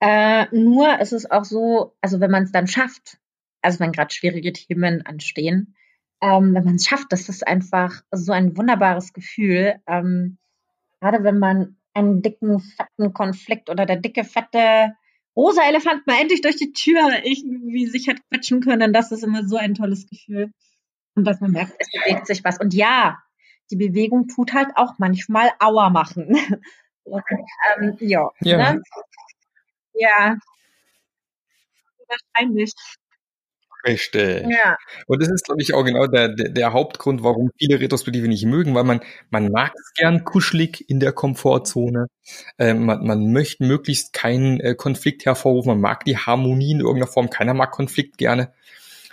Äh, 0.00 0.46
nur 0.54 0.98
ist 1.00 1.12
es 1.12 1.30
auch 1.30 1.44
so, 1.44 1.96
also 2.00 2.20
wenn 2.20 2.30
man 2.30 2.44
es 2.44 2.52
dann 2.52 2.66
schafft, 2.66 3.18
also 3.60 3.78
wenn 3.80 3.92
gerade 3.92 4.12
schwierige 4.12 4.52
Themen 4.52 5.06
anstehen, 5.06 5.74
ähm, 6.20 6.54
wenn 6.54 6.64
man 6.64 6.76
es 6.76 6.86
schafft, 6.86 7.12
das 7.12 7.28
ist 7.28 7.46
einfach 7.46 8.02
so 8.10 8.32
ein 8.32 8.56
wunderbares 8.56 9.12
Gefühl. 9.12 9.80
Ähm, 9.86 10.38
gerade 11.02 11.24
wenn 11.24 11.38
man 11.38 11.76
einen 11.94 12.22
dicken, 12.22 12.60
fetten 12.60 13.12
Konflikt 13.12 13.68
oder 13.68 13.86
der 13.86 13.96
dicke, 13.96 14.24
fette 14.24 14.94
rosa 15.36 15.62
Elefant 15.64 16.06
mal 16.06 16.20
endlich 16.20 16.40
durch 16.40 16.56
die 16.56 16.72
Tür 16.72 17.24
irgendwie 17.24 17.86
sich 17.86 18.08
hat 18.08 18.18
quetschen 18.30 18.60
können, 18.60 18.92
das 18.92 19.10
ist 19.10 19.24
immer 19.24 19.46
so 19.46 19.56
ein 19.56 19.74
tolles 19.74 20.06
Gefühl. 20.06 20.52
Und 21.14 21.24
dass 21.24 21.40
man 21.40 21.50
merkt, 21.50 21.74
es 21.78 21.88
bewegt 21.90 22.26
sich 22.26 22.44
was. 22.44 22.58
Und 22.58 22.72
ja, 22.72 23.18
die 23.70 23.76
Bewegung 23.76 24.28
tut 24.28 24.54
halt 24.54 24.68
auch 24.76 24.94
manchmal 24.98 25.50
Auer 25.58 25.90
machen. 25.90 26.36
Und, 27.04 27.24
ähm, 27.76 27.96
ja. 27.98 28.30
Ja. 28.40 28.74
Ne? 28.74 28.82
ja. 29.94 30.36
Wahrscheinlich. 32.08 32.72
Richtig. 33.84 34.46
Ja. 34.48 34.76
Und 35.06 35.20
das 35.20 35.28
ist, 35.28 35.44
glaube 35.44 35.60
ich, 35.60 35.74
auch 35.74 35.84
genau 35.84 36.06
der, 36.06 36.28
der, 36.28 36.50
der, 36.50 36.72
Hauptgrund, 36.72 37.22
warum 37.22 37.50
viele 37.58 37.80
Retrospektive 37.80 38.28
nicht 38.28 38.44
mögen, 38.44 38.74
weil 38.74 38.84
man, 38.84 39.00
man 39.30 39.50
mag 39.50 39.72
es 39.74 39.92
gern 39.94 40.24
kuschelig 40.24 40.88
in 40.88 41.00
der 41.00 41.12
Komfortzone. 41.12 42.06
Äh, 42.58 42.74
man, 42.74 43.04
man 43.04 43.32
möchte 43.32 43.64
möglichst 43.64 44.12
keinen 44.12 44.60
äh, 44.60 44.74
Konflikt 44.74 45.26
hervorrufen. 45.26 45.70
Man 45.70 45.80
mag 45.80 46.04
die 46.04 46.16
Harmonie 46.16 46.72
in 46.72 46.80
irgendeiner 46.80 47.10
Form. 47.10 47.30
Keiner 47.30 47.54
mag 47.54 47.72
Konflikt 47.72 48.18
gerne. 48.18 48.52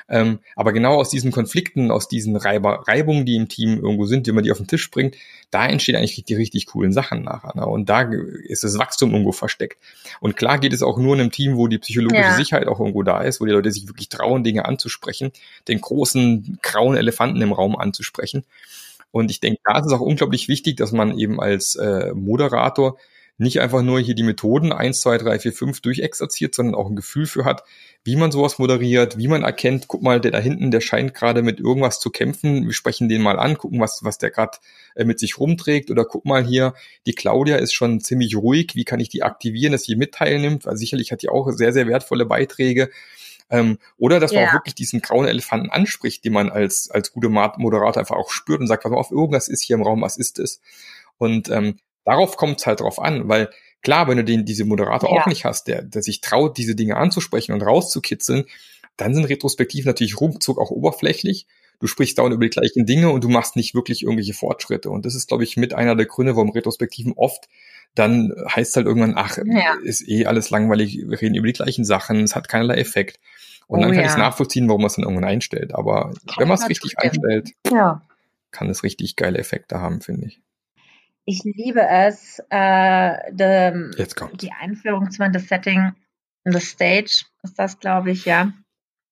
Ähm, 0.09 0.39
aber 0.55 0.73
genau 0.73 0.95
aus 0.95 1.09
diesen 1.09 1.31
Konflikten, 1.31 1.91
aus 1.91 2.07
diesen 2.07 2.35
Reiber, 2.35 2.83
Reibungen, 2.87 3.25
die 3.25 3.35
im 3.35 3.47
Team 3.47 3.79
irgendwo 3.79 4.05
sind, 4.05 4.27
wenn 4.27 4.35
man 4.35 4.43
die 4.43 4.51
auf 4.51 4.57
den 4.57 4.67
Tisch 4.67 4.89
bringt, 4.89 5.15
da 5.51 5.65
entstehen 5.65 5.95
eigentlich 5.95 6.23
die 6.23 6.33
richtig 6.33 6.67
coolen 6.67 6.91
Sachen 6.91 7.23
nachher. 7.23 7.53
Ne? 7.55 7.65
Und 7.65 7.89
da 7.89 8.01
ist 8.01 8.63
das 8.63 8.77
Wachstum 8.77 9.11
irgendwo 9.11 9.31
versteckt. 9.31 9.77
Und 10.19 10.35
klar 10.35 10.59
geht 10.59 10.73
es 10.73 10.83
auch 10.83 10.97
nur 10.97 11.15
in 11.15 11.21
einem 11.21 11.31
Team, 11.31 11.57
wo 11.57 11.67
die 11.67 11.77
psychologische 11.77 12.21
ja. 12.21 12.35
Sicherheit 12.35 12.67
auch 12.67 12.79
irgendwo 12.79 13.03
da 13.03 13.21
ist, 13.21 13.39
wo 13.39 13.45
die 13.45 13.51
Leute 13.51 13.71
sich 13.71 13.87
wirklich 13.87 14.09
trauen, 14.09 14.43
Dinge 14.43 14.65
anzusprechen, 14.65 15.31
den 15.67 15.81
großen 15.81 16.59
grauen 16.61 16.97
Elefanten 16.97 17.41
im 17.41 17.53
Raum 17.53 17.75
anzusprechen. 17.75 18.43
Und 19.11 19.31
ich 19.31 19.39
denke, 19.39 19.59
da 19.63 19.79
ist 19.79 19.87
es 19.87 19.93
auch 19.93 20.01
unglaublich 20.01 20.47
wichtig, 20.47 20.77
dass 20.77 20.91
man 20.91 21.17
eben 21.17 21.39
als 21.39 21.75
äh, 21.75 22.13
Moderator 22.13 22.97
nicht 23.39 23.61
einfach 23.61 23.81
nur 23.81 24.01
hier 24.01 24.15
die 24.15 24.23
Methoden 24.23 24.73
eins, 24.73 24.99
zwei, 24.99 25.17
drei, 25.17 25.39
vier, 25.39 25.53
fünf 25.53 25.79
durchexerziert, 25.79 26.53
sondern 26.53 26.75
auch 26.75 26.89
ein 26.89 26.97
Gefühl 26.97 27.25
für 27.25 27.45
hat, 27.45 27.63
wie 28.03 28.17
man 28.17 28.31
sowas 28.31 28.59
moderiert, 28.59 29.17
wie 29.17 29.29
man 29.29 29.43
erkennt, 29.43 29.87
guck 29.87 30.03
mal, 30.03 30.19
der 30.19 30.31
da 30.31 30.39
hinten, 30.39 30.71
der 30.71 30.81
scheint 30.81 31.13
gerade 31.13 31.41
mit 31.41 31.59
irgendwas 31.59 32.01
zu 32.01 32.09
kämpfen, 32.09 32.65
wir 32.65 32.73
sprechen 32.73 33.07
den 33.07 33.21
mal 33.21 33.39
an, 33.39 33.57
gucken, 33.57 33.79
was, 33.79 34.01
was 34.03 34.17
der 34.17 34.29
gerade 34.29 34.57
äh, 34.95 35.05
mit 35.05 35.19
sich 35.19 35.39
rumträgt 35.39 35.89
oder 35.89 36.03
guck 36.03 36.25
mal 36.25 36.45
hier, 36.45 36.73
die 37.07 37.13
Claudia 37.13 37.55
ist 37.55 37.73
schon 37.73 38.01
ziemlich 38.01 38.35
ruhig, 38.35 38.75
wie 38.75 38.83
kann 38.83 38.99
ich 38.99 39.07
die 39.07 39.23
aktivieren, 39.23 39.71
dass 39.71 39.83
sie 39.83 39.95
mit 39.95 40.13
teilnimmt, 40.13 40.65
weil 40.65 40.75
sicherlich 40.75 41.13
hat 41.13 41.21
die 41.21 41.29
auch 41.29 41.49
sehr, 41.51 41.71
sehr 41.71 41.87
wertvolle 41.87 42.25
Beiträge. 42.25 42.89
Ähm, 43.49 43.79
oder 43.97 44.19
dass 44.19 44.33
man 44.33 44.41
yeah. 44.41 44.49
auch 44.49 44.53
wirklich 44.55 44.75
diesen 44.75 45.01
grauen 45.01 45.25
Elefanten 45.25 45.69
anspricht, 45.69 46.25
den 46.25 46.33
man 46.33 46.49
als, 46.49 46.91
als 46.91 47.13
gute 47.13 47.29
Moderator 47.29 47.97
einfach 47.97 48.17
auch 48.17 48.31
spürt 48.31 48.59
und 48.59 48.67
sagt, 48.67 48.83
pass 48.83 48.91
mal 48.91 48.97
auf, 48.97 49.11
irgendwas 49.11 49.47
ist 49.47 49.63
hier 49.63 49.77
im 49.77 49.81
Raum, 49.81 50.01
was 50.01 50.17
ist 50.17 50.39
es? 50.39 50.61
Und 51.17 51.49
ähm, 51.49 51.79
Darauf 52.09 52.37
kommt 52.37 52.59
es 52.59 52.65
halt 52.65 52.79
drauf 52.79 52.99
an, 52.99 53.29
weil 53.29 53.49
klar, 53.83 54.07
wenn 54.07 54.17
du 54.17 54.23
den, 54.23 54.43
diese 54.43 54.65
Moderator 54.65 55.13
ja. 55.13 55.21
auch 55.21 55.27
nicht 55.27 55.45
hast, 55.45 55.67
der, 55.67 55.83
der 55.83 56.01
sich 56.01 56.21
traut, 56.21 56.57
diese 56.57 56.73
Dinge 56.73 56.97
anzusprechen 56.97 57.51
und 57.53 57.61
rauszukitzeln, 57.61 58.45
dann 58.97 59.13
sind 59.13 59.25
Retrospektiven 59.25 59.87
natürlich 59.87 60.19
ruckzuck 60.19 60.57
auch 60.57 60.71
oberflächlich. 60.71 61.45
Du 61.79 61.85
sprichst 61.85 62.17
dauernd 62.17 62.33
über 62.33 62.43
die 62.43 62.49
gleichen 62.49 62.87
Dinge 62.87 63.11
und 63.11 63.23
du 63.23 63.29
machst 63.29 63.55
nicht 63.55 63.75
wirklich 63.75 64.01
irgendwelche 64.01 64.33
Fortschritte. 64.33 64.89
Und 64.89 65.05
das 65.05 65.13
ist, 65.13 65.27
glaube 65.27 65.43
ich, 65.43 65.55
mit 65.55 65.75
einer 65.75 65.95
der 65.95 66.07
Gründe, 66.07 66.35
warum 66.35 66.49
Retrospektiven 66.49 67.13
oft 67.15 67.47
dann 67.95 68.33
heißt 68.55 68.75
halt 68.75 68.87
irgendwann, 68.87 69.13
ach, 69.15 69.37
ja. 69.45 69.75
ist 69.83 70.07
eh 70.07 70.25
alles 70.25 70.49
langweilig, 70.49 71.03
wir 71.05 71.21
reden 71.21 71.35
über 71.35 71.47
die 71.47 71.53
gleichen 71.53 71.85
Sachen, 71.85 72.23
es 72.23 72.35
hat 72.35 72.49
keinerlei 72.49 72.75
Effekt. 72.75 73.19
Und 73.67 73.79
oh, 73.79 73.81
dann 73.83 73.91
kann 73.91 73.99
ja. 73.99 74.05
ich 74.05 74.13
es 74.13 74.17
nachvollziehen, 74.17 74.67
warum 74.67 74.81
man 74.81 74.87
es 74.87 74.95
dann 74.95 75.03
irgendwann 75.03 75.29
einstellt. 75.29 75.75
Aber 75.75 76.13
kann 76.25 76.39
wenn 76.39 76.47
man 76.47 76.57
es 76.57 76.67
richtig 76.67 76.97
einstellt, 76.97 77.51
ja. 77.71 78.01
kann 78.51 78.69
es 78.69 78.83
richtig 78.83 79.15
geile 79.15 79.37
Effekte 79.37 79.79
haben, 79.79 80.01
finde 80.01 80.27
ich. 80.27 80.41
Ich 81.25 81.43
liebe 81.43 81.81
es, 81.81 82.41
äh, 82.49 83.31
de, 83.31 83.91
die 84.33 84.51
Einführung 84.51 85.11
zu 85.11 85.29
das 85.29 85.47
Setting, 85.47 85.93
the 86.45 86.59
Stage 86.59 87.25
ist 87.43 87.57
das, 87.57 87.79
glaube 87.79 88.11
ich, 88.11 88.25
ja, 88.25 88.51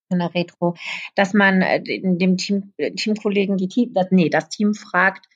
in 0.09 0.19
der 0.19 0.33
Retro, 0.33 0.75
dass 1.15 1.33
man 1.33 1.61
äh, 1.61 1.81
dem 1.83 2.37
Team, 2.37 2.73
äh, 2.77 2.91
Teamkollegen, 2.91 3.57
die 3.57 3.67
Team, 3.67 3.93
das, 3.93 4.07
nee, 4.11 4.29
das 4.29 4.49
Team 4.49 4.73
fragt, 4.73 5.27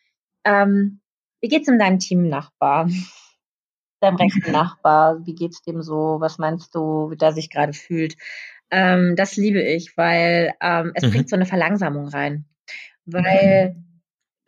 ähm, 0.46 1.02
wie 1.42 1.50
geht's 1.50 1.68
in 1.68 1.80
deinem 1.80 2.00
Teamnachbar? 2.00 2.90
Deinem 4.00 4.16
rechten 4.16 4.52
Nachbar, 4.52 5.26
wie 5.28 5.36
geht's 5.36 5.62
dem 5.62 5.84
so? 5.84 6.18
Was 6.20 6.40
meinst 6.40 6.74
du, 6.74 7.12
wie 7.12 7.18
der 7.18 7.34
sich 7.34 7.52
gerade 7.52 7.74
fühlt? 7.74 8.18
Ähm, 8.72 9.16
das 9.16 9.36
liebe 9.36 9.62
ich, 9.62 9.96
weil 9.96 10.54
ähm, 10.60 10.92
es 10.96 11.04
mhm. 11.04 11.12
bringt 11.12 11.30
so 11.30 11.36
eine 11.36 11.46
Verlangsamung 11.46 12.08
rein. 12.08 12.46
Weil 13.06 13.76
mhm 13.76 13.90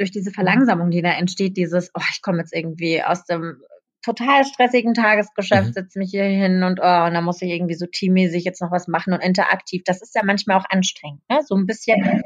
durch 0.04 0.12
diese 0.12 0.32
Verlangsamung, 0.32 0.92
die 0.92 1.02
da 1.02 1.12
entsteht, 1.14 1.56
dieses, 1.56 1.90
oh, 1.94 2.04
ich 2.12 2.22
komme 2.22 2.40
jetzt 2.40 2.54
irgendwie 2.54 3.02
aus 3.02 3.24
dem 3.26 3.62
total 4.02 4.44
stressigen 4.44 4.94
Tagesgeschäft, 4.94 5.68
mhm. 5.68 5.74
setze 5.74 5.98
mich 5.98 6.12
hier 6.12 6.26
hin 6.26 6.64
und, 6.64 6.80
oh, 6.82 7.06
und 7.06 7.14
dann 7.14 7.24
muss 7.24 7.42
ich 7.42 7.50
irgendwie 7.50 7.76
so 7.76 7.86
teammäßig 7.86 8.44
jetzt 8.44 8.62
noch 8.62 8.72
was 8.72 8.90
machen 8.90 9.14
und 9.14 9.22
interaktiv. 9.22 9.82
Das 9.86 10.02
ist 10.02 10.14
ja 10.14 10.24
manchmal 10.26 10.58
auch 10.58 10.66
anstrengend. 10.70 11.22
Ne? 11.30 11.40
So 11.46 11.56
ein 11.56 11.66
bisschen 11.66 12.22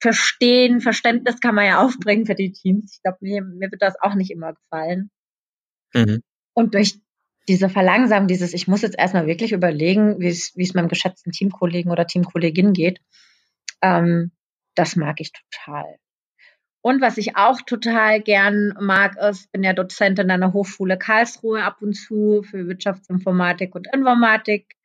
Verstehen, 0.00 0.82
Verständnis 0.82 1.40
kann 1.40 1.54
man 1.54 1.64
ja 1.64 1.82
aufbringen 1.82 2.26
für 2.26 2.34
die 2.34 2.52
Teams. 2.52 2.96
Ich 2.96 3.02
glaube, 3.02 3.16
mir, 3.22 3.42
mir 3.42 3.70
wird 3.70 3.80
das 3.80 3.94
auch 4.02 4.14
nicht 4.14 4.30
immer 4.30 4.52
gefallen. 4.52 5.10
Mhm. 5.94 6.20
Und 6.52 6.74
durch 6.74 7.00
diese 7.48 7.70
Verlangsamung, 7.70 8.28
dieses, 8.28 8.52
ich 8.52 8.68
muss 8.68 8.82
jetzt 8.82 8.98
erstmal 8.98 9.26
wirklich 9.26 9.52
überlegen, 9.52 10.20
wie 10.20 10.28
es, 10.28 10.74
meinem 10.74 10.88
geschätzten 10.88 11.32
Teamkollegen 11.32 11.90
oder 11.90 12.06
Teamkollegin 12.06 12.74
geht, 12.74 13.00
ähm, 13.80 14.32
das 14.74 14.94
mag 14.94 15.20
ich 15.20 15.32
total. 15.32 15.96
Und 16.86 17.00
was 17.00 17.16
ich 17.16 17.34
auch 17.34 17.62
total 17.62 18.20
gern 18.20 18.74
mag, 18.78 19.16
ist, 19.16 19.50
bin 19.52 19.62
ja 19.62 19.72
Dozentin 19.72 20.30
an 20.30 20.42
der 20.42 20.52
Hochschule 20.52 20.98
Karlsruhe 20.98 21.64
ab 21.64 21.80
und 21.80 21.94
zu 21.94 22.42
für 22.42 22.66
Wirtschaftsinformatik 22.66 23.74
und 23.74 23.88
Informatik, 23.90 24.76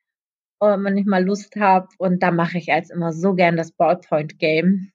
wenn 0.62 0.98
ich 0.98 1.06
mal 1.06 1.26
Lust 1.26 1.58
habe. 1.58 1.90
Und 1.98 2.24
da 2.24 2.32
mache 2.32 2.58
ich 2.58 2.72
als 2.72 2.90
immer 2.90 3.12
so 3.12 3.34
gern 3.34 3.58
das 3.58 3.74
Ballpoint 3.74 4.40
Game. 4.40 4.94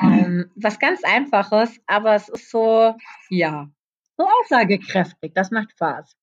Ähm, 0.00 0.50
was 0.56 0.78
ganz 0.78 1.02
einfaches, 1.04 1.78
aber 1.86 2.14
es 2.14 2.30
ist 2.30 2.50
so, 2.50 2.94
ja, 3.28 3.68
so 4.16 4.26
aussagekräftig. 4.40 5.32
Das 5.34 5.50
macht 5.50 5.72
Spaß. 5.72 6.16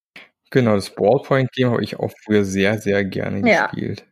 Genau, 0.49 0.73
das 0.73 0.95
Ballpoint 0.95 1.51
Game 1.51 1.69
habe 1.69 1.83
ich 1.83 1.99
auch 1.99 2.11
früher 2.23 2.43
sehr, 2.43 2.79
sehr 2.79 3.05
gerne 3.05 3.47
ja. 3.47 3.67
gespielt. 3.67 4.07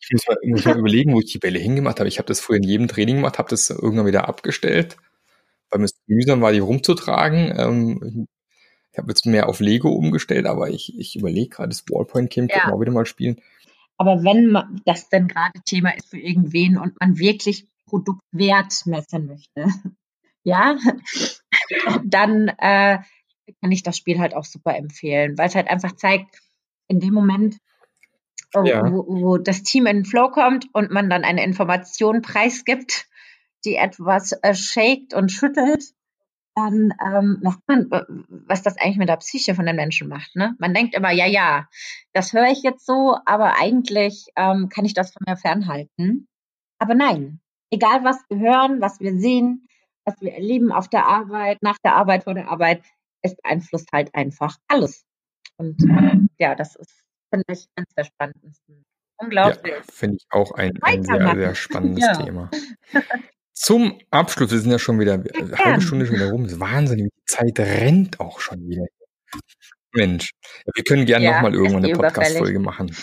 Ich 0.00 0.10
muss 0.12 0.26
mal, 0.26 0.36
muss 0.44 0.64
mal 0.64 0.78
überlegen, 0.78 1.12
wo 1.12 1.20
ich 1.20 1.32
die 1.32 1.38
Bälle 1.38 1.58
hingemacht 1.58 1.98
habe. 1.98 2.08
Ich 2.08 2.18
habe 2.18 2.28
das 2.28 2.40
früher 2.40 2.58
in 2.58 2.62
jedem 2.62 2.88
Training 2.88 3.16
gemacht, 3.16 3.38
habe 3.38 3.50
das 3.50 3.70
irgendwann 3.70 4.06
wieder 4.06 4.28
abgestellt, 4.28 4.96
weil 5.70 5.80
mir 5.80 5.86
es 5.86 6.00
mühsam 6.06 6.40
war, 6.40 6.52
die 6.52 6.60
rumzutragen. 6.60 7.52
Ähm, 7.56 8.28
ich 8.92 8.98
habe 8.98 9.08
jetzt 9.10 9.26
mehr 9.26 9.48
auf 9.48 9.60
Lego 9.60 9.90
umgestellt, 9.90 10.46
aber 10.46 10.70
ich, 10.70 10.98
ich 10.98 11.16
überlege 11.16 11.48
gerade, 11.48 11.68
das 11.68 11.84
Wallpoint 11.88 12.30
Game 12.30 12.48
ja. 12.48 12.72
auch 12.72 12.80
wieder 12.80 12.92
mal 12.92 13.06
spielen. 13.06 13.40
Aber 13.96 14.22
wenn 14.22 14.46
man, 14.46 14.80
das 14.86 15.08
denn 15.08 15.26
gerade 15.26 15.60
Thema 15.64 15.90
ist 15.90 16.08
für 16.08 16.18
irgendwen 16.18 16.78
und 16.78 16.98
man 17.00 17.18
wirklich 17.18 17.66
Produktwert 17.86 18.86
messen 18.86 19.26
möchte, 19.26 19.66
ja, 20.44 20.78
dann 22.04 22.48
äh, 22.48 22.98
kann 23.60 23.72
ich 23.72 23.82
das 23.82 23.96
Spiel 23.96 24.18
halt 24.20 24.34
auch 24.34 24.44
super 24.44 24.76
empfehlen, 24.76 25.36
weil 25.36 25.48
es 25.48 25.54
halt 25.54 25.68
einfach 25.68 25.96
zeigt, 25.96 26.40
in 26.86 27.00
dem 27.00 27.12
Moment, 27.12 27.58
ja. 28.54 28.90
wo, 28.90 29.04
wo 29.08 29.38
das 29.38 29.62
Team 29.62 29.86
in 29.86 29.98
den 29.98 30.04
Flow 30.04 30.30
kommt 30.30 30.66
und 30.72 30.90
man 30.90 31.10
dann 31.10 31.24
eine 31.24 31.44
Information 31.44 32.22
preisgibt, 32.22 33.06
die 33.64 33.76
etwas 33.76 34.32
äh, 34.42 34.54
shakt 34.54 35.14
und 35.14 35.30
schüttelt, 35.30 35.84
dann 36.54 36.92
ähm, 37.04 37.38
macht 37.42 37.60
man, 37.68 37.88
was 38.28 38.62
das 38.62 38.76
eigentlich 38.78 38.96
mit 38.96 39.08
der 39.08 39.16
Psyche 39.18 39.54
von 39.54 39.66
den 39.66 39.76
Menschen 39.76 40.08
macht. 40.08 40.34
Ne? 40.34 40.56
Man 40.58 40.74
denkt 40.74 40.94
immer, 40.96 41.12
ja, 41.12 41.26
ja, 41.26 41.68
das 42.12 42.32
höre 42.32 42.50
ich 42.50 42.62
jetzt 42.62 42.84
so, 42.84 43.16
aber 43.26 43.60
eigentlich 43.60 44.26
ähm, 44.36 44.68
kann 44.68 44.84
ich 44.84 44.94
das 44.94 45.12
von 45.12 45.22
mir 45.26 45.36
fernhalten. 45.36 46.26
Aber 46.80 46.94
nein, 46.94 47.40
egal 47.70 48.02
was 48.02 48.18
wir 48.28 48.38
hören, 48.38 48.80
was 48.80 48.98
wir 48.98 49.16
sehen, 49.18 49.68
was 50.04 50.20
wir 50.20 50.32
erleben 50.32 50.72
auf 50.72 50.88
der 50.88 51.06
Arbeit, 51.06 51.62
nach 51.62 51.78
der 51.84 51.94
Arbeit, 51.94 52.24
vor 52.24 52.34
der 52.34 52.48
Arbeit, 52.48 52.82
es 53.22 53.36
beeinflusst 53.36 53.90
halt 53.92 54.14
einfach 54.14 54.56
alles. 54.68 55.04
Und 55.58 55.82
äh, 55.82 56.18
ja, 56.38 56.54
das 56.54 56.76
ist 56.76 57.04
finde 57.30 57.44
ich 57.52 57.66
eines 57.76 57.94
der 57.96 58.04
spannendsten. 58.04 58.84
Unglaublich. 59.18 59.74
Ja, 59.74 59.82
finde 59.92 60.16
ich 60.16 60.26
auch 60.30 60.52
ein, 60.52 60.78
ein 60.82 61.02
sehr, 61.02 61.34
sehr 61.34 61.54
spannendes 61.54 62.04
ja. 62.04 62.24
Thema. 62.24 62.50
Zum 63.52 63.98
Abschluss, 64.10 64.52
wir 64.52 64.60
sind 64.60 64.70
ja 64.70 64.78
schon 64.78 65.00
wieder 65.00 65.14
eine 65.14 65.58
halbe 65.58 65.80
Stunde 65.80 66.06
schon 66.06 66.14
wieder 66.14 66.30
rum. 66.30 66.44
Das 66.44 66.52
ist 66.52 66.60
Wahnsinn, 66.60 66.98
die 66.98 67.10
Zeit 67.26 67.58
rennt 67.58 68.20
auch 68.20 68.38
schon 68.38 68.68
wieder. 68.68 68.86
Mensch, 69.92 70.30
wir 70.74 70.84
können 70.84 71.06
gerne 71.06 71.24
ja, 71.24 71.34
nochmal 71.34 71.54
irgendwann 71.54 71.84
eine 71.84 71.94
Podcast-Folge 71.94 72.60
machen. 72.60 72.94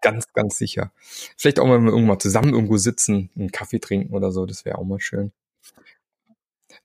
Ganz, 0.00 0.32
ganz 0.32 0.56
sicher. 0.56 0.92
Vielleicht 1.36 1.58
auch 1.58 1.66
mal 1.66 1.84
irgendwann 1.84 2.20
zusammen 2.20 2.52
irgendwo 2.52 2.76
sitzen, 2.76 3.30
einen 3.36 3.50
Kaffee 3.50 3.80
trinken 3.80 4.14
oder 4.14 4.30
so, 4.30 4.46
das 4.46 4.64
wäre 4.64 4.78
auch 4.78 4.84
mal 4.84 5.00
schön. 5.00 5.32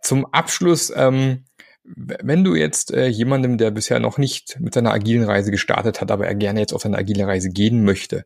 Zum 0.02 0.26
Abschluss, 0.34 0.92
ähm, 0.96 1.46
wenn 1.84 2.44
du 2.44 2.56
jetzt 2.56 2.92
äh, 2.92 3.08
jemandem, 3.08 3.58
der 3.58 3.72
bisher 3.72 4.00
noch 4.00 4.18
nicht 4.18 4.60
mit 4.60 4.74
seiner 4.74 4.92
agilen 4.92 5.24
Reise 5.24 5.52
gestartet 5.52 6.00
hat, 6.00 6.12
aber 6.12 6.26
er 6.26 6.36
gerne 6.36 6.60
jetzt 6.62 6.74
auf 6.74 6.82
seine 6.82 6.98
agile 6.98 7.28
Reise 7.28 7.50
gehen 7.50 7.84
möchte, 7.84 8.26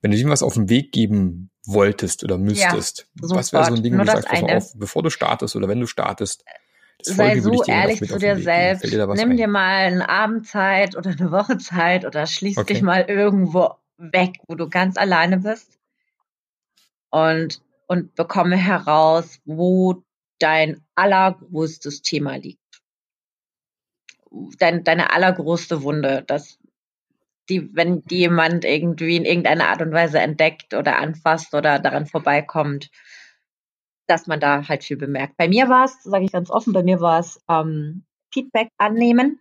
wenn 0.00 0.10
du 0.10 0.16
ihm 0.16 0.30
was 0.30 0.42
auf 0.42 0.54
den 0.54 0.70
Weg 0.70 0.92
geben 0.92 1.50
wolltest 1.66 2.24
oder 2.24 2.38
müsstest, 2.38 3.06
ja, 3.20 3.30
was 3.30 3.52
wäre 3.52 3.64
so 3.66 3.74
ein 3.74 3.82
Ding, 3.82 3.94
wo 3.94 4.04
du 4.04 4.06
sagst, 4.06 4.28
pass 4.28 4.42
auf, 4.42 4.78
bevor 4.78 5.02
du 5.02 5.10
startest 5.10 5.54
oder 5.56 5.68
wenn 5.68 5.80
du 5.80 5.86
startest, 5.86 6.44
sei 7.02 7.40
so 7.40 7.62
ehrlich 7.64 8.00
zu 8.00 8.18
dir 8.18 8.36
selbst, 8.38 8.90
dir 8.90 9.06
nimm 9.06 9.30
ein? 9.30 9.36
dir 9.36 9.48
mal 9.48 9.86
eine 9.86 10.08
Abendzeit 10.08 10.96
oder 10.96 11.10
eine 11.10 11.30
Woche 11.30 11.58
Zeit 11.58 12.06
oder 12.06 12.26
schließ 12.26 12.56
okay. 12.58 12.74
dich 12.74 12.82
mal 12.82 13.02
irgendwo 13.02 13.74
weg, 13.98 14.36
wo 14.48 14.54
du 14.54 14.68
ganz 14.68 14.96
alleine 14.96 15.38
bist 15.38 15.78
und, 17.10 17.60
und 17.86 18.14
bekomme 18.14 18.56
heraus, 18.56 19.40
wo 19.44 20.02
dein 20.38 20.80
allergrößtes 20.94 22.02
Thema 22.02 22.36
liegt 22.36 22.63
dein, 24.58 24.84
deine 24.84 25.12
allergrößte 25.12 25.82
Wunde. 25.82 26.24
Das 26.26 26.58
die, 27.48 27.74
wenn 27.74 28.02
die 28.02 28.18
jemand 28.18 28.64
irgendwie 28.64 29.16
in 29.16 29.24
irgendeiner 29.24 29.68
Art 29.68 29.82
und 29.82 29.92
Weise 29.92 30.18
entdeckt 30.18 30.74
oder 30.74 30.98
anfasst 30.98 31.54
oder 31.54 31.78
daran 31.78 32.06
vorbeikommt, 32.06 32.90
dass 34.06 34.26
man 34.26 34.40
da 34.40 34.66
halt 34.68 34.84
viel 34.84 34.96
bemerkt. 34.96 35.36
Bei 35.36 35.48
mir 35.48 35.68
war 35.68 35.84
es, 35.84 36.02
sage 36.02 36.24
ich 36.24 36.32
ganz 36.32 36.50
offen, 36.50 36.72
bei 36.72 36.82
mir 36.82 37.00
war 37.00 37.20
es 37.20 37.40
ähm, 37.48 38.04
Feedback 38.32 38.68
annehmen. 38.78 39.38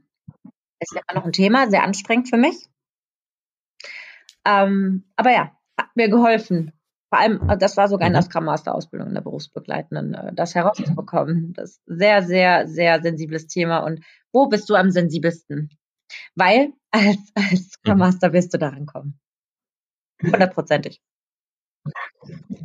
Ist 0.80 0.94
immer 0.94 1.20
noch 1.20 1.26
ein 1.26 1.32
Thema, 1.32 1.70
sehr 1.70 1.84
anstrengend 1.84 2.30
für 2.30 2.38
mich. 2.38 2.68
Ähm, 4.46 5.06
aber 5.16 5.32
ja, 5.32 5.58
hat 5.80 5.96
mir 5.96 6.10
geholfen. 6.10 6.74
Vor 7.14 7.20
allem, 7.20 7.48
äh, 7.48 7.60
das 7.60 7.78
war 7.78 7.88
sogar 7.90 8.08
in 8.08 8.14
der 8.14 8.24
mhm. 8.24 8.26
Scrum 8.26 8.46
Master 8.46 8.74
Ausbildung 8.74 9.10
in 9.10 9.14
der 9.14 9.22
berufsbegleitenden, 9.22 10.16
äh, 10.16 10.34
das 10.34 10.56
herauszubekommen. 10.56 11.54
Das 11.54 11.74
ist 11.74 11.82
sehr, 11.86 12.24
sehr, 12.24 12.68
sehr 12.68 13.04
sensibles 13.04 13.46
Thema. 13.46 13.86
Und 13.86 14.04
wo 14.32 14.48
bist 14.48 14.68
du 14.68 14.74
am 14.74 14.90
sensibelsten? 14.90 15.70
Weil 16.34 16.74
als, 16.90 17.20
als 17.36 17.70
Scrum 17.70 17.94
mhm. 17.94 18.00
Master 18.00 18.34
wirst 18.34 18.52
du 18.56 18.58
daran 18.58 18.88
kommen. 18.88 19.20
Hundertprozentig. 20.24 21.04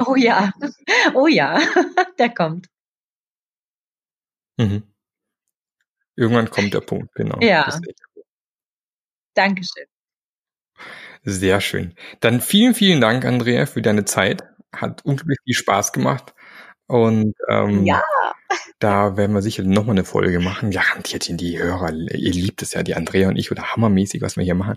Oh 0.07 0.17
ja, 0.17 0.51
oh 1.15 1.27
ja, 1.27 1.59
der 2.19 2.33
kommt. 2.33 2.69
Mhm. 4.57 4.83
Irgendwann 6.17 6.49
kommt 6.49 6.73
der 6.73 6.81
Punkt, 6.81 7.15
genau. 7.15 7.39
Ja. 7.43 7.69
Dankeschön. 9.35 9.85
Sehr 11.25 11.61
schön. 11.61 11.95
Dann 12.21 12.41
vielen, 12.41 12.75
vielen 12.75 13.01
Dank, 13.01 13.25
Andrea, 13.25 13.67
für 13.67 13.83
deine 13.83 14.05
Zeit. 14.05 14.45
Hat 14.75 15.05
unglaublich 15.05 15.39
viel 15.45 15.55
Spaß 15.55 15.93
gemacht. 15.93 16.35
Und 16.87 17.35
ähm, 17.49 17.85
ja. 17.85 18.03
da 18.79 19.17
werden 19.17 19.35
wir 19.35 19.43
sicher 19.43 19.63
nochmal 19.63 19.95
eine 19.95 20.05
Folge 20.05 20.41
machen. 20.41 20.71
Garantiert 20.71 21.29
in 21.29 21.37
die 21.37 21.59
Hörer. 21.59 21.93
Ihr 21.93 22.33
liebt 22.33 22.63
es 22.63 22.73
ja, 22.73 22.83
die 22.83 22.95
Andrea 22.95 23.29
und 23.29 23.37
ich, 23.37 23.51
oder 23.51 23.75
hammermäßig, 23.75 24.23
was 24.23 24.37
wir 24.37 24.45
hier 24.45 24.55
machen. 24.55 24.77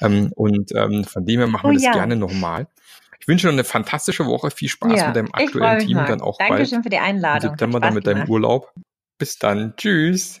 Ähm, 0.00 0.32
und 0.34 0.72
ähm, 0.74 1.04
von 1.04 1.26
dem 1.26 1.40
her 1.40 1.48
machen 1.48 1.66
oh, 1.66 1.70
wir 1.70 1.74
das 1.74 1.84
ja. 1.84 1.92
gerne 1.92 2.16
nochmal. 2.16 2.68
Ich 3.18 3.26
wünsche 3.26 3.48
dir 3.48 3.52
eine 3.52 3.64
fantastische 3.64 4.26
Woche. 4.26 4.50
Viel 4.50 4.68
Spaß 4.68 5.00
ja, 5.00 5.06
mit 5.08 5.16
deinem 5.16 5.32
aktuellen 5.32 5.80
Team. 5.80 5.96
Dann 5.96 6.20
auch 6.20 6.38
Dankeschön 6.38 6.78
bald. 6.78 6.84
für 6.84 6.90
die 6.90 6.98
Einladung. 6.98 7.50
Im 7.50 7.50
September 7.50 7.80
dann 7.80 7.94
mit 7.94 8.06
deinem 8.06 8.28
Urlaub. 8.28 8.72
Bis 9.18 9.38
dann. 9.38 9.74
Tschüss. 9.76 10.40